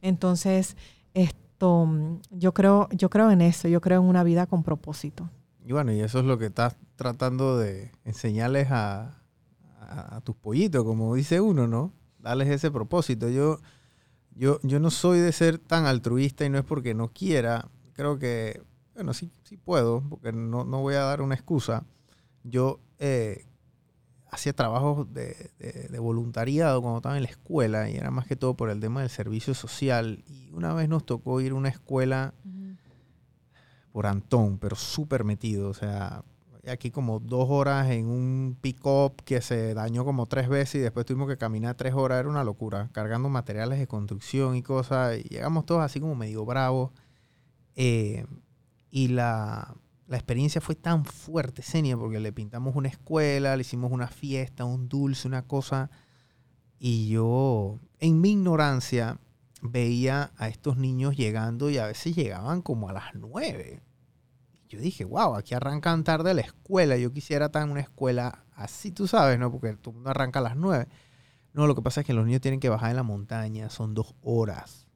[0.00, 0.76] Entonces,
[1.14, 1.88] esto,
[2.30, 5.28] yo creo, yo creo en eso, yo creo en una vida con propósito.
[5.64, 9.22] Y bueno, y eso es lo que estás tratando de enseñarles a,
[9.80, 11.92] a tus pollitos, como dice uno, ¿no?
[12.18, 13.28] Darles ese propósito.
[13.28, 13.58] Yo,
[14.34, 17.68] yo, yo no soy de ser tan altruista y no es porque no quiera.
[17.94, 18.62] Creo que,
[18.94, 21.84] bueno, sí, sí puedo, porque no, no voy a dar una excusa.
[22.42, 23.46] Yo eh,
[24.30, 28.54] hacía trabajos de, de, voluntariado cuando estaba en la escuela y era más que todo
[28.54, 30.24] por el tema del servicio social.
[30.26, 32.34] Y una vez nos tocó ir a una escuela
[33.92, 35.68] por Antón, pero súper metido.
[35.68, 36.24] O sea,
[36.66, 41.06] aquí como dos horas en un pick-up que se dañó como tres veces y después
[41.06, 42.20] tuvimos que caminar tres horas.
[42.20, 45.22] Era una locura, cargando materiales de construcción y cosas.
[45.24, 46.92] Llegamos todos así como medio bravos.
[47.74, 48.26] Eh,
[48.90, 49.74] y la,
[50.06, 54.64] la experiencia fue tan fuerte, Senia, porque le pintamos una escuela, le hicimos una fiesta,
[54.64, 55.90] un dulce, una cosa.
[56.78, 59.18] Y yo, en mi ignorancia,
[59.62, 63.80] veía a estos niños llegando y a veces llegaban como a las nueve.
[64.72, 66.96] Yo dije, wow, aquí arrancan tarde la escuela.
[66.96, 69.52] Yo quisiera en una escuela así, tú sabes, ¿no?
[69.52, 70.88] Porque todo mundo arranca a las nueve.
[71.52, 73.92] No, lo que pasa es que los niños tienen que bajar en la montaña, son
[73.92, 74.86] dos horas.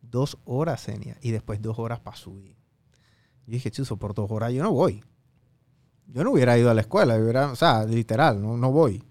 [0.00, 2.56] Dos horas, Senia, y después dos horas para subir.
[3.46, 5.02] Yo dije, chuso, por dos horas yo no voy.
[6.06, 9.02] Yo no hubiera ido a la escuela, hubiera, o sea, literal, no, no voy.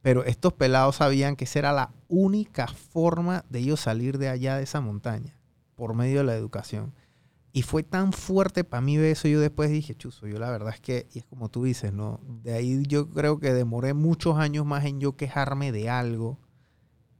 [0.00, 4.56] Pero estos pelados sabían que esa era la única forma de ellos salir de allá
[4.56, 5.38] de esa montaña,
[5.76, 6.92] por medio de la educación.
[7.54, 10.80] Y fue tan fuerte para mí eso, yo después dije, chuzo, yo la verdad es
[10.80, 12.20] que, y es como tú dices, ¿no?
[12.42, 16.38] De ahí yo creo que demoré muchos años más en yo quejarme de algo.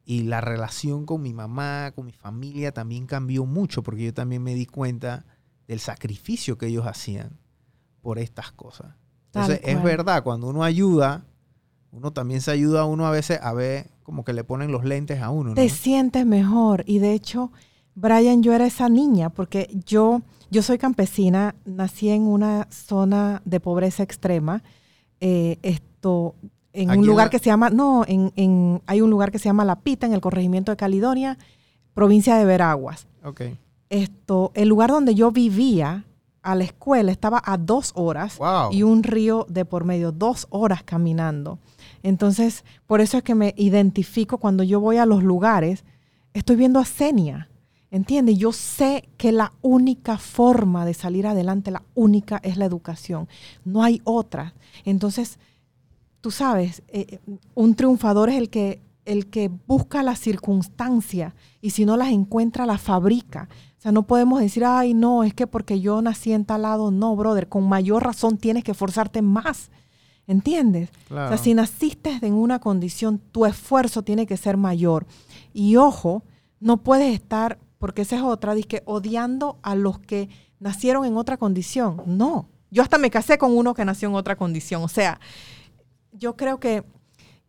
[0.04, 4.42] Y la relación con mi mamá, con mi familia también cambió mucho, porque yo también
[4.42, 5.26] me di cuenta
[5.68, 7.38] del sacrificio que ellos hacían
[8.00, 8.96] por estas cosas.
[9.26, 11.24] Entonces, es verdad, cuando uno ayuda,
[11.92, 14.84] uno también se ayuda a uno a veces a ver como que le ponen los
[14.84, 15.50] lentes a uno.
[15.50, 15.54] ¿no?
[15.54, 16.84] Te sientes mejor.
[16.86, 17.52] Y de hecho,
[17.94, 23.60] Brian, yo era esa niña, porque yo, yo soy campesina, nací en una zona de
[23.60, 24.62] pobreza extrema.
[25.20, 26.34] Eh, esto,
[26.72, 29.64] en un lugar que se llama, no, en, en, hay un lugar que se llama
[29.64, 31.38] La Pita, en el corregimiento de Caledonia,
[31.94, 33.06] provincia de Veraguas.
[33.22, 33.58] Okay.
[33.90, 36.04] Esto, el lugar donde yo vivía
[36.42, 38.72] a la escuela estaba a dos horas wow.
[38.72, 41.58] y un río de por medio, dos horas caminando.
[42.02, 45.84] Entonces, por eso es que me identifico cuando yo voy a los lugares,
[46.34, 47.48] estoy viendo a Senia,
[47.92, 48.38] ¿entiendes?
[48.38, 53.28] Yo sé que la única forma de salir adelante, la única es la educación,
[53.64, 54.54] no hay otra.
[54.84, 55.38] Entonces,
[56.20, 57.20] tú sabes, eh,
[57.54, 62.66] un triunfador es el que, el que busca la circunstancia y si no las encuentra,
[62.66, 63.48] las fabrica.
[63.78, 66.90] O sea, no podemos decir, ay, no, es que porque yo nací en tal lado,
[66.90, 69.70] no, brother, con mayor razón tienes que esforzarte más
[70.26, 70.90] ¿Entiendes?
[71.08, 71.26] Claro.
[71.26, 75.06] O sea, si naciste en una condición, tu esfuerzo tiene que ser mayor.
[75.52, 76.22] Y ojo,
[76.60, 80.28] no puedes estar, porque esa es otra, que odiando a los que
[80.60, 82.00] nacieron en otra condición.
[82.06, 82.48] No.
[82.70, 84.84] Yo hasta me casé con uno que nació en otra condición.
[84.84, 85.18] O sea,
[86.12, 86.84] yo creo que,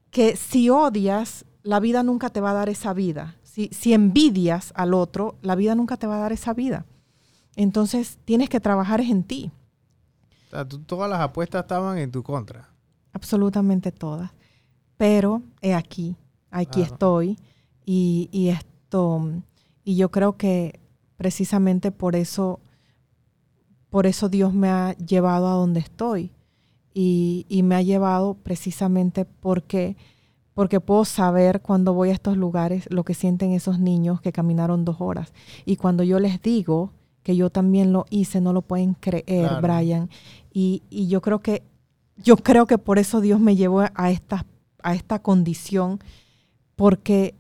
[0.10, 3.36] que si odias, la vida nunca te va a dar esa vida.
[3.44, 6.88] Si, si envidias al otro, la vida nunca te va a dar esa vida.
[7.56, 9.52] Entonces, tienes que trabajar en ti.
[10.48, 12.72] O sea, tú, todas las apuestas estaban en tu contra.
[13.12, 14.32] Absolutamente todas.
[14.98, 16.16] Pero he aquí,
[16.50, 16.92] aquí Claro.
[16.92, 17.40] estoy.
[17.86, 19.22] Y, y esto,
[19.84, 20.80] y yo creo que
[21.18, 22.60] precisamente por eso,
[23.90, 26.32] por eso Dios me ha llevado a donde estoy.
[26.96, 29.98] Y, y me ha llevado precisamente porque,
[30.54, 34.86] porque puedo saber cuando voy a estos lugares lo que sienten esos niños que caminaron
[34.86, 35.34] dos horas.
[35.66, 36.92] Y cuando yo les digo
[37.24, 39.62] que yo también lo hice, no lo pueden creer, Claro.
[39.62, 40.10] Brian.
[40.54, 41.64] Y, y yo creo que
[42.18, 44.46] yo creo que por eso Dios me llevó a esta,
[44.84, 46.00] a esta condición,
[46.76, 47.34] porque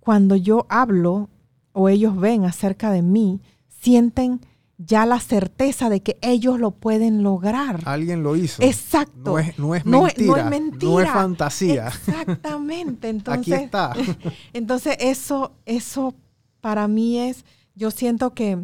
[0.00, 1.28] cuando yo hablo
[1.72, 4.40] o ellos ven acerca de mí, sienten
[4.78, 7.80] ya la certeza de que ellos lo pueden lograr.
[7.84, 8.62] Alguien lo hizo.
[8.62, 9.32] Exacto.
[9.32, 10.32] No es, no es No es- mentira.
[10.32, 10.92] no es mentira.
[10.92, 11.88] No es fantasía.
[11.88, 13.08] Exactamente.
[13.26, 13.92] Aquí Entonces, está.
[14.54, 16.14] entonces eso, eso
[16.62, 17.44] para mí es,
[17.74, 18.58] yo siento que,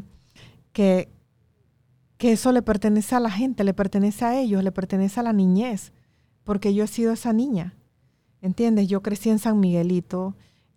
[0.73, 1.11] que,
[2.17, 5.33] que eso le pertenece a la gente, le pertenece a ellos, le pertenece a la
[5.35, 5.93] niñez,
[6.45, 7.75] porque yo he sido esa niña.
[8.41, 8.89] ¿Entiendes?
[8.89, 10.35] Yo crecí en San Miguelito,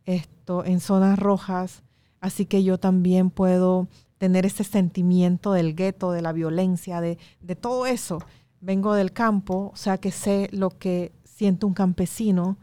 [0.10, 1.84] esto, en zonas rojas,
[2.20, 3.88] así que yo también puedo
[4.18, 8.20] tener ese sentimiento del gueto, de la violencia, de, de todo eso.
[8.60, 12.58] Vengo del campo, o sea que sé lo que siente un campesino.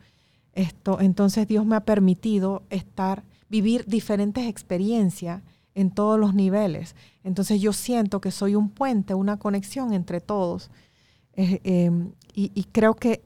[0.53, 5.43] Esto, entonces Dios me ha permitido estar, vivir diferentes experiencias
[5.75, 6.97] en todos los niveles.
[7.23, 10.71] Entonces yo siento que soy un puente, una conexión entre todos.
[11.35, 11.91] Eh, eh,
[12.35, 13.23] y, y creo que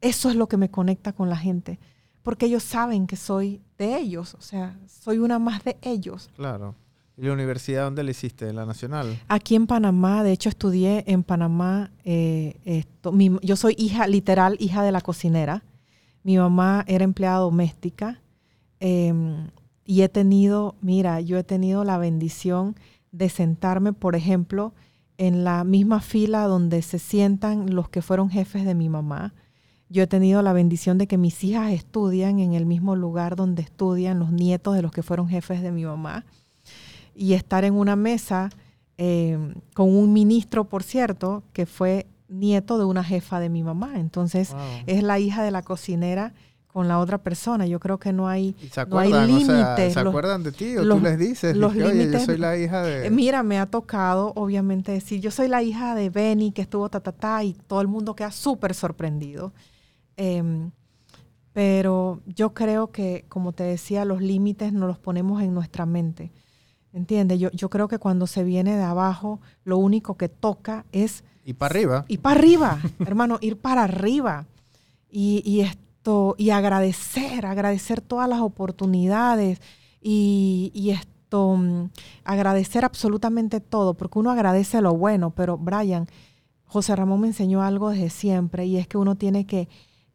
[0.00, 1.78] eso es lo que me conecta con la gente,
[2.26, 6.28] porque ellos saben que soy de ellos, o sea, soy una más de ellos.
[6.34, 6.74] Claro.
[7.16, 8.48] ¿Y la universidad dónde la hiciste?
[8.48, 9.16] ¿En la nacional?
[9.28, 14.56] Aquí en Panamá, de hecho estudié en Panamá, eh, esto, mi- yo soy hija, literal,
[14.58, 15.62] hija de la cocinera.
[16.24, 18.20] Mi mamá era empleada doméstica
[18.80, 19.14] eh,
[19.84, 22.74] y he tenido, mira, yo he tenido la bendición
[23.12, 24.74] de sentarme, por ejemplo,
[25.16, 29.32] en la misma fila donde se sientan los que fueron jefes de mi mamá.
[29.88, 33.62] Yo he tenido la bendición de que mis hijas estudian en el mismo lugar donde
[33.62, 36.24] estudian los nietos de los que fueron jefes de mi mamá.
[37.14, 38.50] y estar en una mesa
[38.98, 39.38] eh,
[39.74, 43.92] con un ministro, por cierto, que fue nieto de una jefa de mi mamá.
[43.96, 44.54] Entonces,
[44.86, 46.34] es la hija de la cocinera
[46.66, 47.66] con la otra persona.
[47.66, 48.54] Yo creo que no hay,
[48.88, 49.94] no hay límites.
[49.94, 51.56] ¿Se acuerdan de ti o tú les dices?
[51.56, 53.06] Los Oye, yo soy la hija de...
[53.06, 56.88] Eh, mira, me ha tocado, obviamente, decir, yo soy la hija de Benny, que estuvo
[56.90, 59.52] ta, ta, ta, y todo el mundo queda súper sorprendido.
[60.16, 60.70] Em,
[61.52, 66.30] pero yo creo que, como te decía, los límites nos los ponemos en nuestra mente.
[66.92, 67.38] ¿Entiendes?
[67.38, 71.24] Yo, yo creo que cuando se viene de abajo, lo único que toca es...
[71.44, 72.04] Y para arriba.
[72.08, 74.46] Y para arriba, hermano, ir para arriba.
[75.10, 79.62] Y, esto, y agradecer, agradecer todas las oportunidades
[80.02, 81.88] y, y esto, mm,
[82.24, 86.06] agradecer absolutamente todo, porque uno agradece lo bueno, pero Brian,
[86.66, 89.68] José Ramón me enseñó algo desde siempre y es que uno tiene que,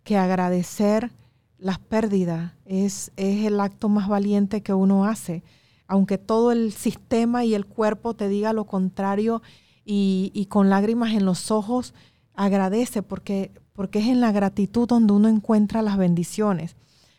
[0.03, 1.11] que agradecer
[1.57, 5.43] las pérdidas es, es el acto más valiente que uno hace.
[5.87, 9.41] Aunque todo el sistema y el cuerpo te diga lo contrario
[9.85, 11.93] y, con lágrimas en los ojos,
[12.33, 16.75] agradece porque, porque es en la gratitud donde uno encuentra las bendiciones.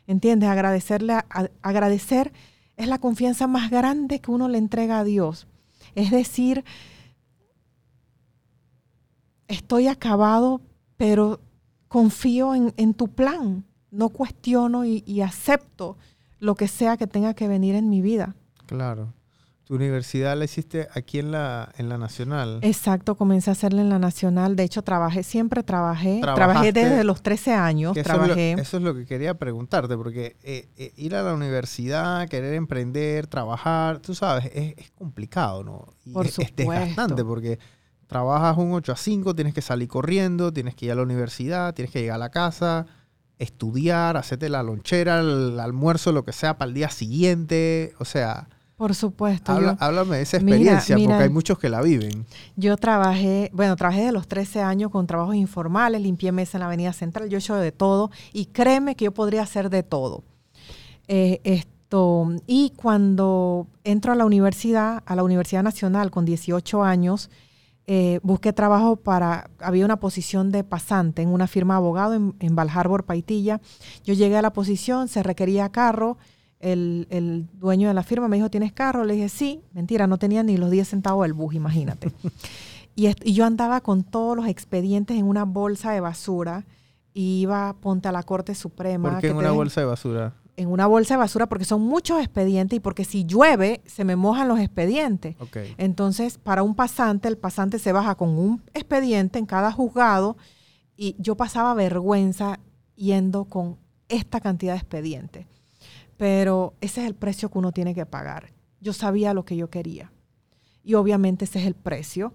[0.07, 0.49] ¿Entiendes?
[0.49, 1.15] Agradecerle,
[1.63, 2.33] agradecer
[2.77, 5.47] es la confianza más grande que uno le entrega a Dios.
[5.95, 6.65] Es decir,
[9.49, 10.61] estoy acabado,
[10.97, 11.41] pero
[11.93, 15.99] confío en, en tu plan no cuestiono y, acepto
[16.41, 18.35] lo que sea que tenga que venir en mi vida.
[18.65, 19.13] Claro.
[19.65, 22.61] ¿Tu universidad la hiciste aquí en la, en la Nacional?
[22.63, 24.57] Exacto, comencé a hacerla en la Nacional.
[24.57, 26.21] De hecho, trabajé, siempre trabajé.
[26.23, 27.95] Trabajé desde los 13 años.
[27.95, 28.53] Eso trabajé.
[28.53, 32.27] Es lo, eso es lo que quería preguntarte, porque eh, eh, ir a la universidad,
[32.27, 35.87] querer emprender, trabajar, tú sabes, es, complicado, ¿no?
[36.07, 37.59] Y Por es, es desgastante porque
[38.13, 41.75] trabajas un 8 a 5, tienes que salir corriendo, tienes que ir a la universidad,
[41.75, 42.87] tienes que llegar a la casa
[43.43, 47.93] estudiar, hacerte la lonchera, el almuerzo, lo que sea, para el día siguiente.
[47.99, 48.49] O sea.
[48.77, 49.53] Por supuesto.
[49.79, 52.27] háblame de esa experiencia, porque hay muchos que la viven.
[52.57, 56.67] Yo trabajé, bueno, trabajé de los 13 años con trabajos informales, limpié mesa en la
[56.67, 60.25] Avenida Central, yo he hecho de todo y créeme que yo podría hacer de todo.
[61.07, 67.31] Eh, esto, y cuando entro a la universidad, a la Universidad Nacional con 18 años,
[67.95, 72.35] eh, busqué trabajo para, había una posición de pasante en una firma de abogado en,
[72.41, 73.61] en Val Harbor, Paitilla.
[74.03, 76.17] Yo llegué a la posición, se requería carro.
[76.59, 79.05] El, dueño de la firma me dijo, ¿tienes carro?
[79.05, 79.61] Le dije, sí.
[79.75, 82.11] Mentira, no tenía ni los 10 centavos del bus, imagínate.
[82.97, 86.65] y, y, yo andaba con todos los expedientes en una bolsa de basura
[87.13, 89.11] y iba, ponte a la Corte Suprema.
[89.11, 90.33] ¿Por qué en una bolsa de basura?
[90.57, 94.17] En una bolsa de basura porque son muchos expedientes y porque si llueve se me
[94.17, 95.37] mojan los expedientes.
[95.79, 100.37] Entonces, para un pasante, el pasante se baja con un expediente en cada juzgado
[100.97, 102.61] y yo pasaba vergüenza
[102.97, 103.79] yendo con
[104.09, 105.47] esta cantidad de expedientes.
[106.17, 108.53] Pero ese es el precio que uno tiene que pagar.
[108.81, 110.13] Yo sabía lo que yo quería.
[110.85, 112.35] Y obviamente ese es el precio.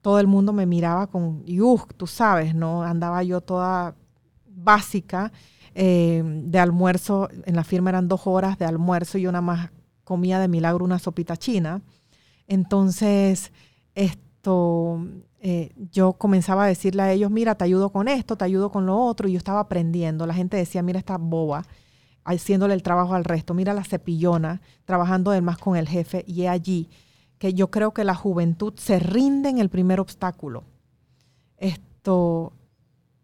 [0.00, 1.58] Todo el mundo me miraba con, y
[1.96, 2.82] tú sabes, ¿no?
[2.82, 3.94] Andaba yo toda
[4.46, 5.32] básica
[5.74, 9.70] eh, de almuerzo, en la firma eran dos horas de almuerzo y una más
[10.04, 11.82] comía de milagro una sopita china.
[12.46, 13.52] Entonces,
[13.94, 15.06] esto,
[15.40, 18.86] eh, yo comenzaba a decirle a ellos, mira, te ayudo con esto, te ayudo con
[18.86, 20.26] lo otro, y yo estaba aprendiendo.
[20.26, 21.66] La gente decía, mira esta boba,
[22.24, 26.48] haciéndole el trabajo al resto, mira la cepillona, trabajando además con el jefe, y es
[26.48, 26.88] allí
[27.38, 30.64] que yo creo que la juventud se rinde en el primer obstáculo.
[31.58, 32.52] Esto,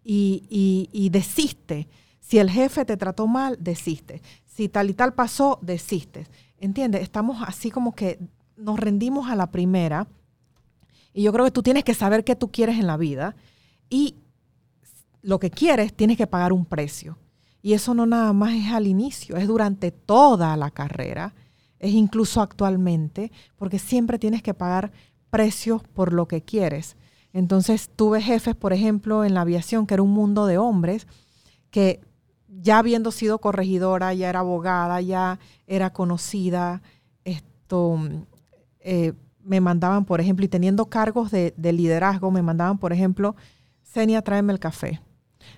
[0.04, 1.88] y, y, y desiste
[2.26, 4.22] si el jefe te trató mal, desistes.
[4.46, 6.30] Si tal y tal pasó, desistes.
[6.56, 7.02] ¿Entiendes?
[7.02, 8.18] Estamos así como que
[8.56, 10.08] nos rendimos a la primera.
[11.12, 13.36] Y yo creo que tú tienes que saber qué tú quieres en la vida.
[13.90, 14.16] Y
[15.20, 17.18] lo que quieres, tienes que pagar un precio.
[17.60, 21.34] Y eso no nada más es al inicio, es durante toda la carrera,
[21.78, 24.92] es incluso actualmente, porque siempre tienes que pagar
[25.28, 26.96] precios por lo que quieres.
[27.34, 31.06] Entonces tuve jefes, por ejemplo, en la aviación, que era un mundo de hombres,
[31.70, 32.00] que
[32.60, 36.82] ya habiendo sido corregidora, ya era abogada, ya era conocida,
[37.24, 37.98] esto,
[38.80, 43.36] eh, me mandaban, por ejemplo, y teniendo cargos de, liderazgo, me mandaban, por ejemplo,
[43.82, 45.00] Senia, tráeme el café.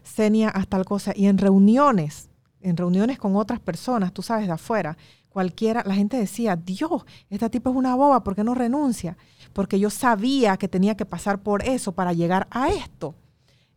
[0.02, 1.12] Senia, haz tal cosa.
[1.14, 2.28] Y en reuniones,
[2.60, 4.96] en reuniones con otras personas, tú sabes, de afuera,
[5.28, 9.16] cualquiera, la gente decía, Dios, esta tipo es una boba, ¿por qué no renuncia?
[9.52, 13.14] Porque yo sabía que tenía que pasar por eso para llegar a esto.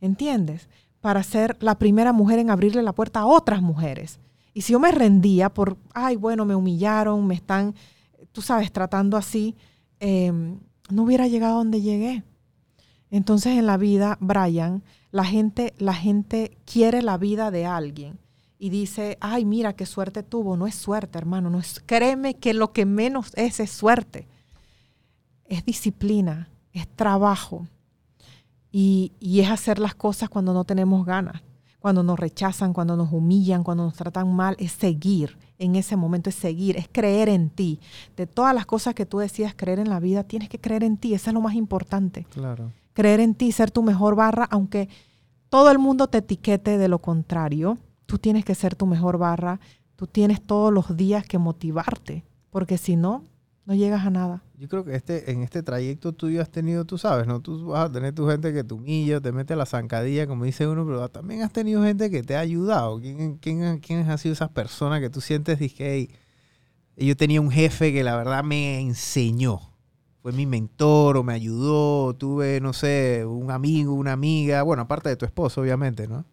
[0.01, 0.67] ¿Entiendes?
[1.01, 4.19] Para ser la primera mujer en abrirle la puerta a otras mujeres.
[4.53, 7.75] Y si yo me rendía por, ay, bueno, me humillaron, me están,
[8.31, 9.55] tú sabes, tratando así,
[9.99, 12.23] em, no hubiera llegado donde llegué.
[13.11, 18.19] Entonces en la vida, Brian, la gente, la gente quiere la vida de alguien
[18.59, 20.57] y dice, ay, mira qué suerte tuvo.
[20.57, 21.49] No es suerte, hermano.
[21.49, 24.27] No es, créeme que lo que menos es es suerte.
[25.45, 27.67] Es disciplina, es trabajo.
[28.71, 31.41] Y, y es hacer las cosas cuando no tenemos ganas,
[31.79, 34.55] cuando nos rechazan, cuando nos humillan, cuando nos tratan mal.
[34.59, 37.79] Es seguir en ese momento, es seguir, es creer en ti.
[38.15, 40.97] De todas las cosas que tú decías creer en la vida, tienes que creer en
[40.97, 41.13] ti.
[41.13, 42.25] Eso es lo más importante.
[42.29, 42.71] Claro.
[42.93, 44.89] Creer en ti, ser tu mejor barra, aunque
[45.49, 47.77] todo el mundo te etiquete de lo contrario
[48.09, 49.59] tú tienes que ser tu mejor barra,
[49.95, 53.23] tú tienes todos los días que motivarte, porque si no,
[53.69, 54.41] no llegas a nada.
[54.57, 57.39] Yo creo que este, en este trayecto tuyo has tenido, tú sabes, ¿no?
[57.39, 60.45] Tú vas a tener tu gente que te humilla, te mete a la zancadilla, como
[60.45, 62.99] dice uno, pero también has tenido gente que te ha ayudado.
[62.99, 66.09] ¿Quién, quién, quién ha sido esas personas que tú sientes, dije,
[66.97, 69.59] yo tenía un jefe que la verdad me enseñó?
[70.23, 75.09] Fue mi mentor o me ayudó, tuve, no sé, un amigo, una amiga, bueno, aparte
[75.09, 76.25] de tu esposo, obviamente, ¿no?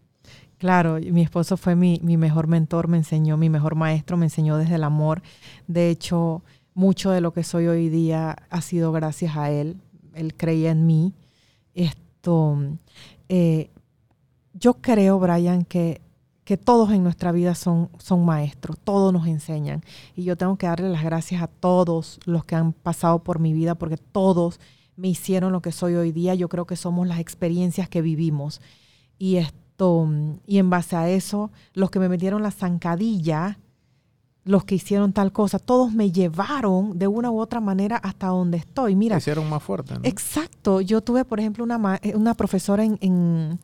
[0.57, 4.76] Claro, mi esposo fue mi, mejor mentor, me enseñó, mi mejor maestro, me enseñó desde
[4.76, 5.20] el amor.
[5.66, 6.43] De hecho,
[6.77, 9.81] mucho de lo que soy hoy día ha sido gracias a él.
[10.12, 11.14] Él creía en mí.
[11.74, 12.59] Esto,
[13.31, 13.70] eh,
[14.53, 16.03] yo creo, Brian, que,
[16.45, 19.83] que todos en nuestra vida son, son maestros, todos nos enseñan.
[20.14, 23.55] Y yo tengo que darle las gracias a todos los que han pasado por mi
[23.55, 24.61] vida, porque todos
[24.97, 26.35] me hicieron lo que soy hoy día.
[26.35, 28.61] Yo creo que somos las experiencias que vivimos.
[29.18, 29.57] Y esto
[30.47, 33.59] y en base a eso, los que me metieron la zancadilla,
[34.47, 38.59] los que hicieron tal cosa, todos me llevaron de una u otra manera hasta donde
[38.59, 38.94] estoy.
[38.94, 39.94] Mira, hicieron más fuerte.
[40.05, 40.80] Exacto.
[40.80, 43.59] Yo tuve, por ejemplo, una, eh, una profesora en,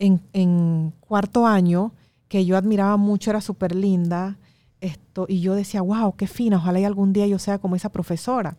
[0.00, 1.92] en, cuarto año
[2.26, 4.36] que yo admiraba mucho, era súper linda.
[4.80, 7.90] Esto, y yo decía, wow, qué fina, ojalá y algún día yo sea como esa
[7.90, 8.56] profesora.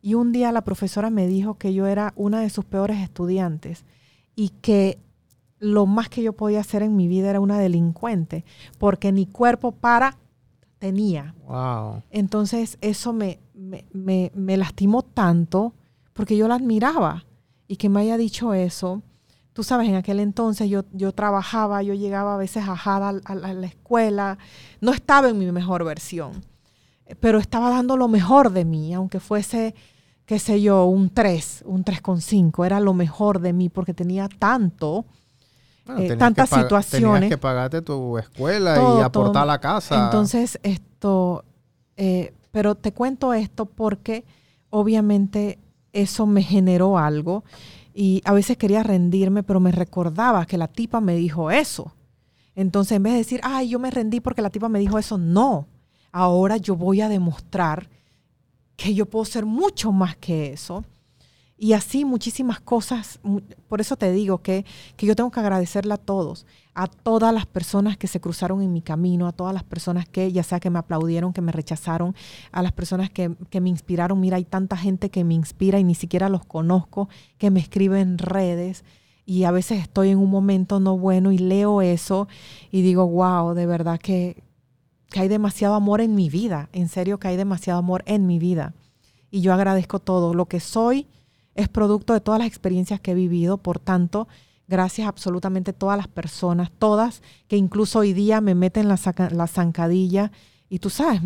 [0.00, 3.84] Y un día la profesora me dijo que yo era una de sus peores estudiantes
[4.34, 4.98] y que
[5.58, 8.46] lo más que yo podía hacer en mi vida era una delincuente,
[8.78, 10.16] porque ni cuerpo para
[10.80, 11.36] tenía.
[11.46, 12.02] Wow.
[12.10, 15.74] Entonces eso me, me, me, lastimó tanto
[16.12, 17.24] porque yo la admiraba
[17.68, 19.02] y que me haya dicho eso.
[19.52, 23.54] Tú sabes, en aquel entonces yo, yo trabajaba, yo llegaba a veces ajada a, a
[23.54, 24.38] la escuela,
[24.80, 26.44] no estaba en mi mejor versión,
[27.20, 29.74] pero estaba dando lo mejor de mí, aunque fuese,
[30.24, 35.04] qué sé yo, un 3, un 3,5, era lo mejor de mí porque tenía tanto
[35.98, 37.20] eh, tantas situaciones.
[37.20, 40.04] Tenías que pagarte tu escuela y aportar la casa.
[40.04, 41.44] Entonces, esto,
[41.96, 44.24] eh, pero te cuento esto porque
[44.70, 45.58] obviamente
[45.92, 47.44] eso me generó algo
[47.94, 51.92] y a veces quería rendirme, pero me recordaba que la tipa me dijo eso.
[52.54, 55.18] Entonces, en vez de decir, ay, yo me rendí porque la tipa me dijo eso,
[55.18, 55.66] no.
[56.12, 57.88] Ahora yo voy a demostrar
[58.76, 60.84] que yo puedo ser mucho más que eso
[61.62, 63.20] y así muchísimas cosas.
[63.68, 64.64] Por eso te digo que,
[64.98, 68.80] yo tengo que agradecerle a todos, a todas las personas que se cruzaron en mi
[68.80, 72.16] camino, a todas las personas que, ya sea que me aplaudieron, que me rechazaron,
[72.50, 73.28] a las personas que,
[73.60, 74.18] me inspiraron.
[74.18, 78.00] Mira, hay tanta gente que me inspira y ni siquiera los conozco, que me escribe
[78.00, 78.82] en redes.
[79.26, 82.26] Y a veces estoy en un momento no bueno y leo eso
[82.70, 84.42] y digo, wow, de verdad que,
[85.10, 86.70] que hay demasiado amor en mi vida.
[86.72, 88.72] En serio que hay demasiado amor en mi vida.
[89.30, 90.32] Y yo agradezco todo.
[90.32, 91.06] Lo que soy,
[91.54, 94.28] es producto de todas las experiencias que he vivido, por tanto,
[94.68, 98.98] gracias a absolutamente todas las personas, todas, que incluso hoy día me meten la,
[99.32, 100.30] la zancadilla
[100.68, 101.20] y tú sabes,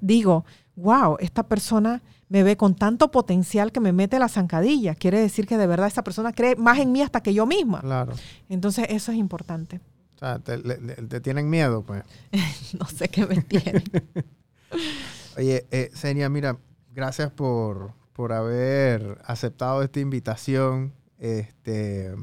[0.00, 0.44] digo,
[0.76, 4.94] wow, esta persona me ve con tanto potencial que me mete la zancadilla.
[4.94, 7.80] Quiere decir que de verdad esa persona cree más en mí hasta que yo misma.
[7.80, 8.12] Claro.
[8.48, 9.80] Entonces eso es importante.
[10.16, 12.04] O sea, te, tienen miedo, pues.
[12.78, 13.82] no sé qué me tienen.
[15.36, 16.58] Oye, eh, Senia, mira,
[16.92, 20.92] gracias por, por haber aceptado esta invitación.
[21.18, 22.14] Este,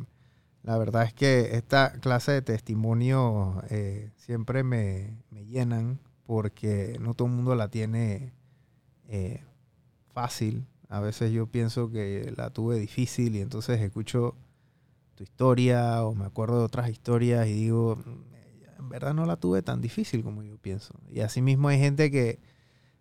[0.64, 7.30] la verdad es que esta clase de testimonios eh, siempre me, llenan porque no todo
[7.30, 8.34] el mundo la tiene
[9.08, 9.44] eh,
[10.14, 10.68] fácil.
[10.90, 14.36] A veces yo pienso que la tuve difícil y entonces escucho
[15.16, 19.38] tu historia o me acuerdo de otras historias y digo, mm, en verdad no la
[19.38, 20.94] tuve tan difícil como yo pienso.
[21.10, 22.40] Y asimismo hay gente que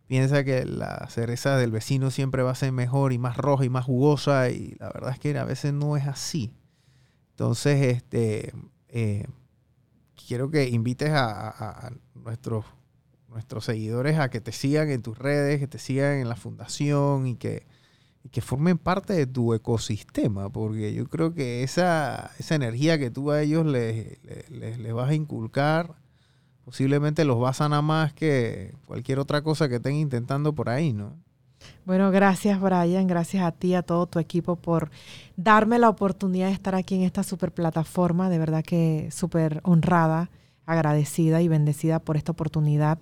[0.07, 3.69] piensa que la cereza del vecino siempre va a ser mejor y más roja y
[3.69, 6.53] más jugosa y la verdad es que a veces no es así.
[7.31, 8.53] Entonces, este,
[8.89, 9.27] eh,
[10.27, 12.65] quiero que invites a, nuestros,
[13.29, 17.27] nuestros seguidores a que te sigan en tus redes, que te sigan en la fundación
[17.27, 17.67] y que,
[18.31, 23.31] que formen parte de tu ecosistema, porque yo creo que esa, esa energía que tú
[23.31, 24.19] a ellos les,
[24.51, 25.95] les, les vas a inculcar,
[26.67, 30.93] posiblemente los va a sanar más que cualquier otra cosa que estén intentando por ahí,
[30.93, 31.15] ¿no?
[31.85, 34.91] Bueno, gracias Brian, gracias a ti, a todo tu equipo por
[35.37, 40.29] darme la oportunidad de estar aquí en esta super plataforma, de verdad que súper honrada.
[40.67, 42.99] agradecida y bendecida por esta oportunidad.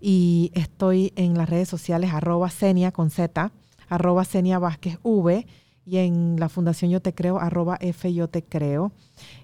[0.00, 3.50] Y estoy en las redes sociales arroba Senia con Z,
[3.88, 5.44] arroba Senia Vázquez V
[5.84, 8.92] y en la Fundación Yo Te Creo, arroba F Yo Te Creo.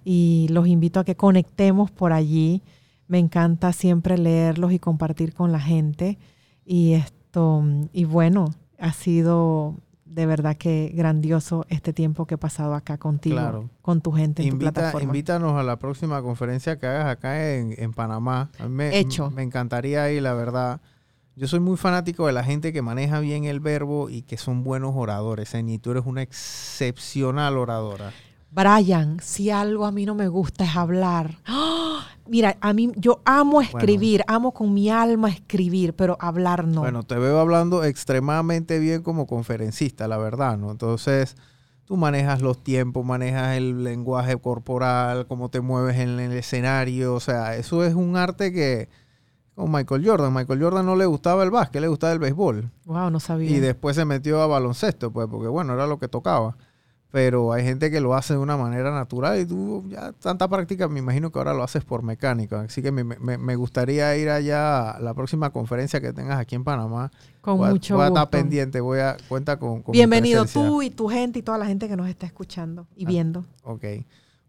[0.05, 2.63] Y los invito a que conectemos por allí.
[3.09, 6.19] Me encanta siempre leerlos y compartir con la gente.
[6.65, 12.75] Y esto, y bueno, ha sido de verdad que grandioso este tiempo que he pasado
[12.75, 15.05] acá contigo, con tu gente en tu plataforma.
[15.05, 18.51] Invítanos a la próxima conferencia que hagas acá en, Panamá.
[18.69, 19.31] me, Hecho.
[19.31, 20.81] Me encantaría ir, la verdad.
[21.37, 24.65] Yo soy muy fanático de la gente que maneja bien el verbo y que son
[24.65, 25.55] buenos oradores.
[25.55, 28.13] Y tú eres una excepcional oradora.
[28.51, 31.39] Brian, si algo a mí no me gusta es hablar.
[32.27, 36.83] Mira, a mí yo amo escribir, amo con mi alma escribir, pero hablar no.
[36.83, 40.71] Bueno, te veo hablando extremadamente bien como conferencista, la verdad, ¿no?
[40.71, 41.37] Entonces,
[41.87, 47.21] tú manejas los tiempos, manejas el lenguaje corporal, cómo te mueves en el escenario, o
[47.21, 48.91] sea, eso es un arte que
[49.55, 52.71] como Michael Jordan, Michael Jordan no le gustaba el básquet, le gustaba el béisbol.
[52.85, 53.51] Wow, no sabía.
[53.51, 56.57] Y después se metió a baloncesto, pues, porque bueno, era lo que tocaba
[57.11, 60.89] pero hay gente que lo hace de una manera natural y tú ya tanta práctica,
[60.89, 62.61] me imagino que ahora lo haces por mecánica.
[62.61, 66.65] Así que me, me, gustaría ir allá a la próxima conferencia que tengas aquí en
[66.65, 67.11] Panamá.
[67.41, 67.95] Con mucho gusto.
[67.97, 71.57] Voy a estar pendiente, voy a cuenta con, Bienvenido tú y tu gente y toda
[71.57, 73.45] la gente que nos está escuchando y ah, viendo.
[73.63, 73.85] Ok.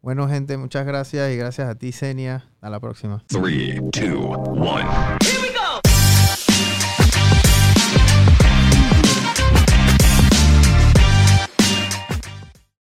[0.01, 2.45] Bueno, gente, muchas gracias y gracias a ti, Senia.
[2.61, 3.23] A la próxima.
[3.27, 5.38] 3, 2, 1.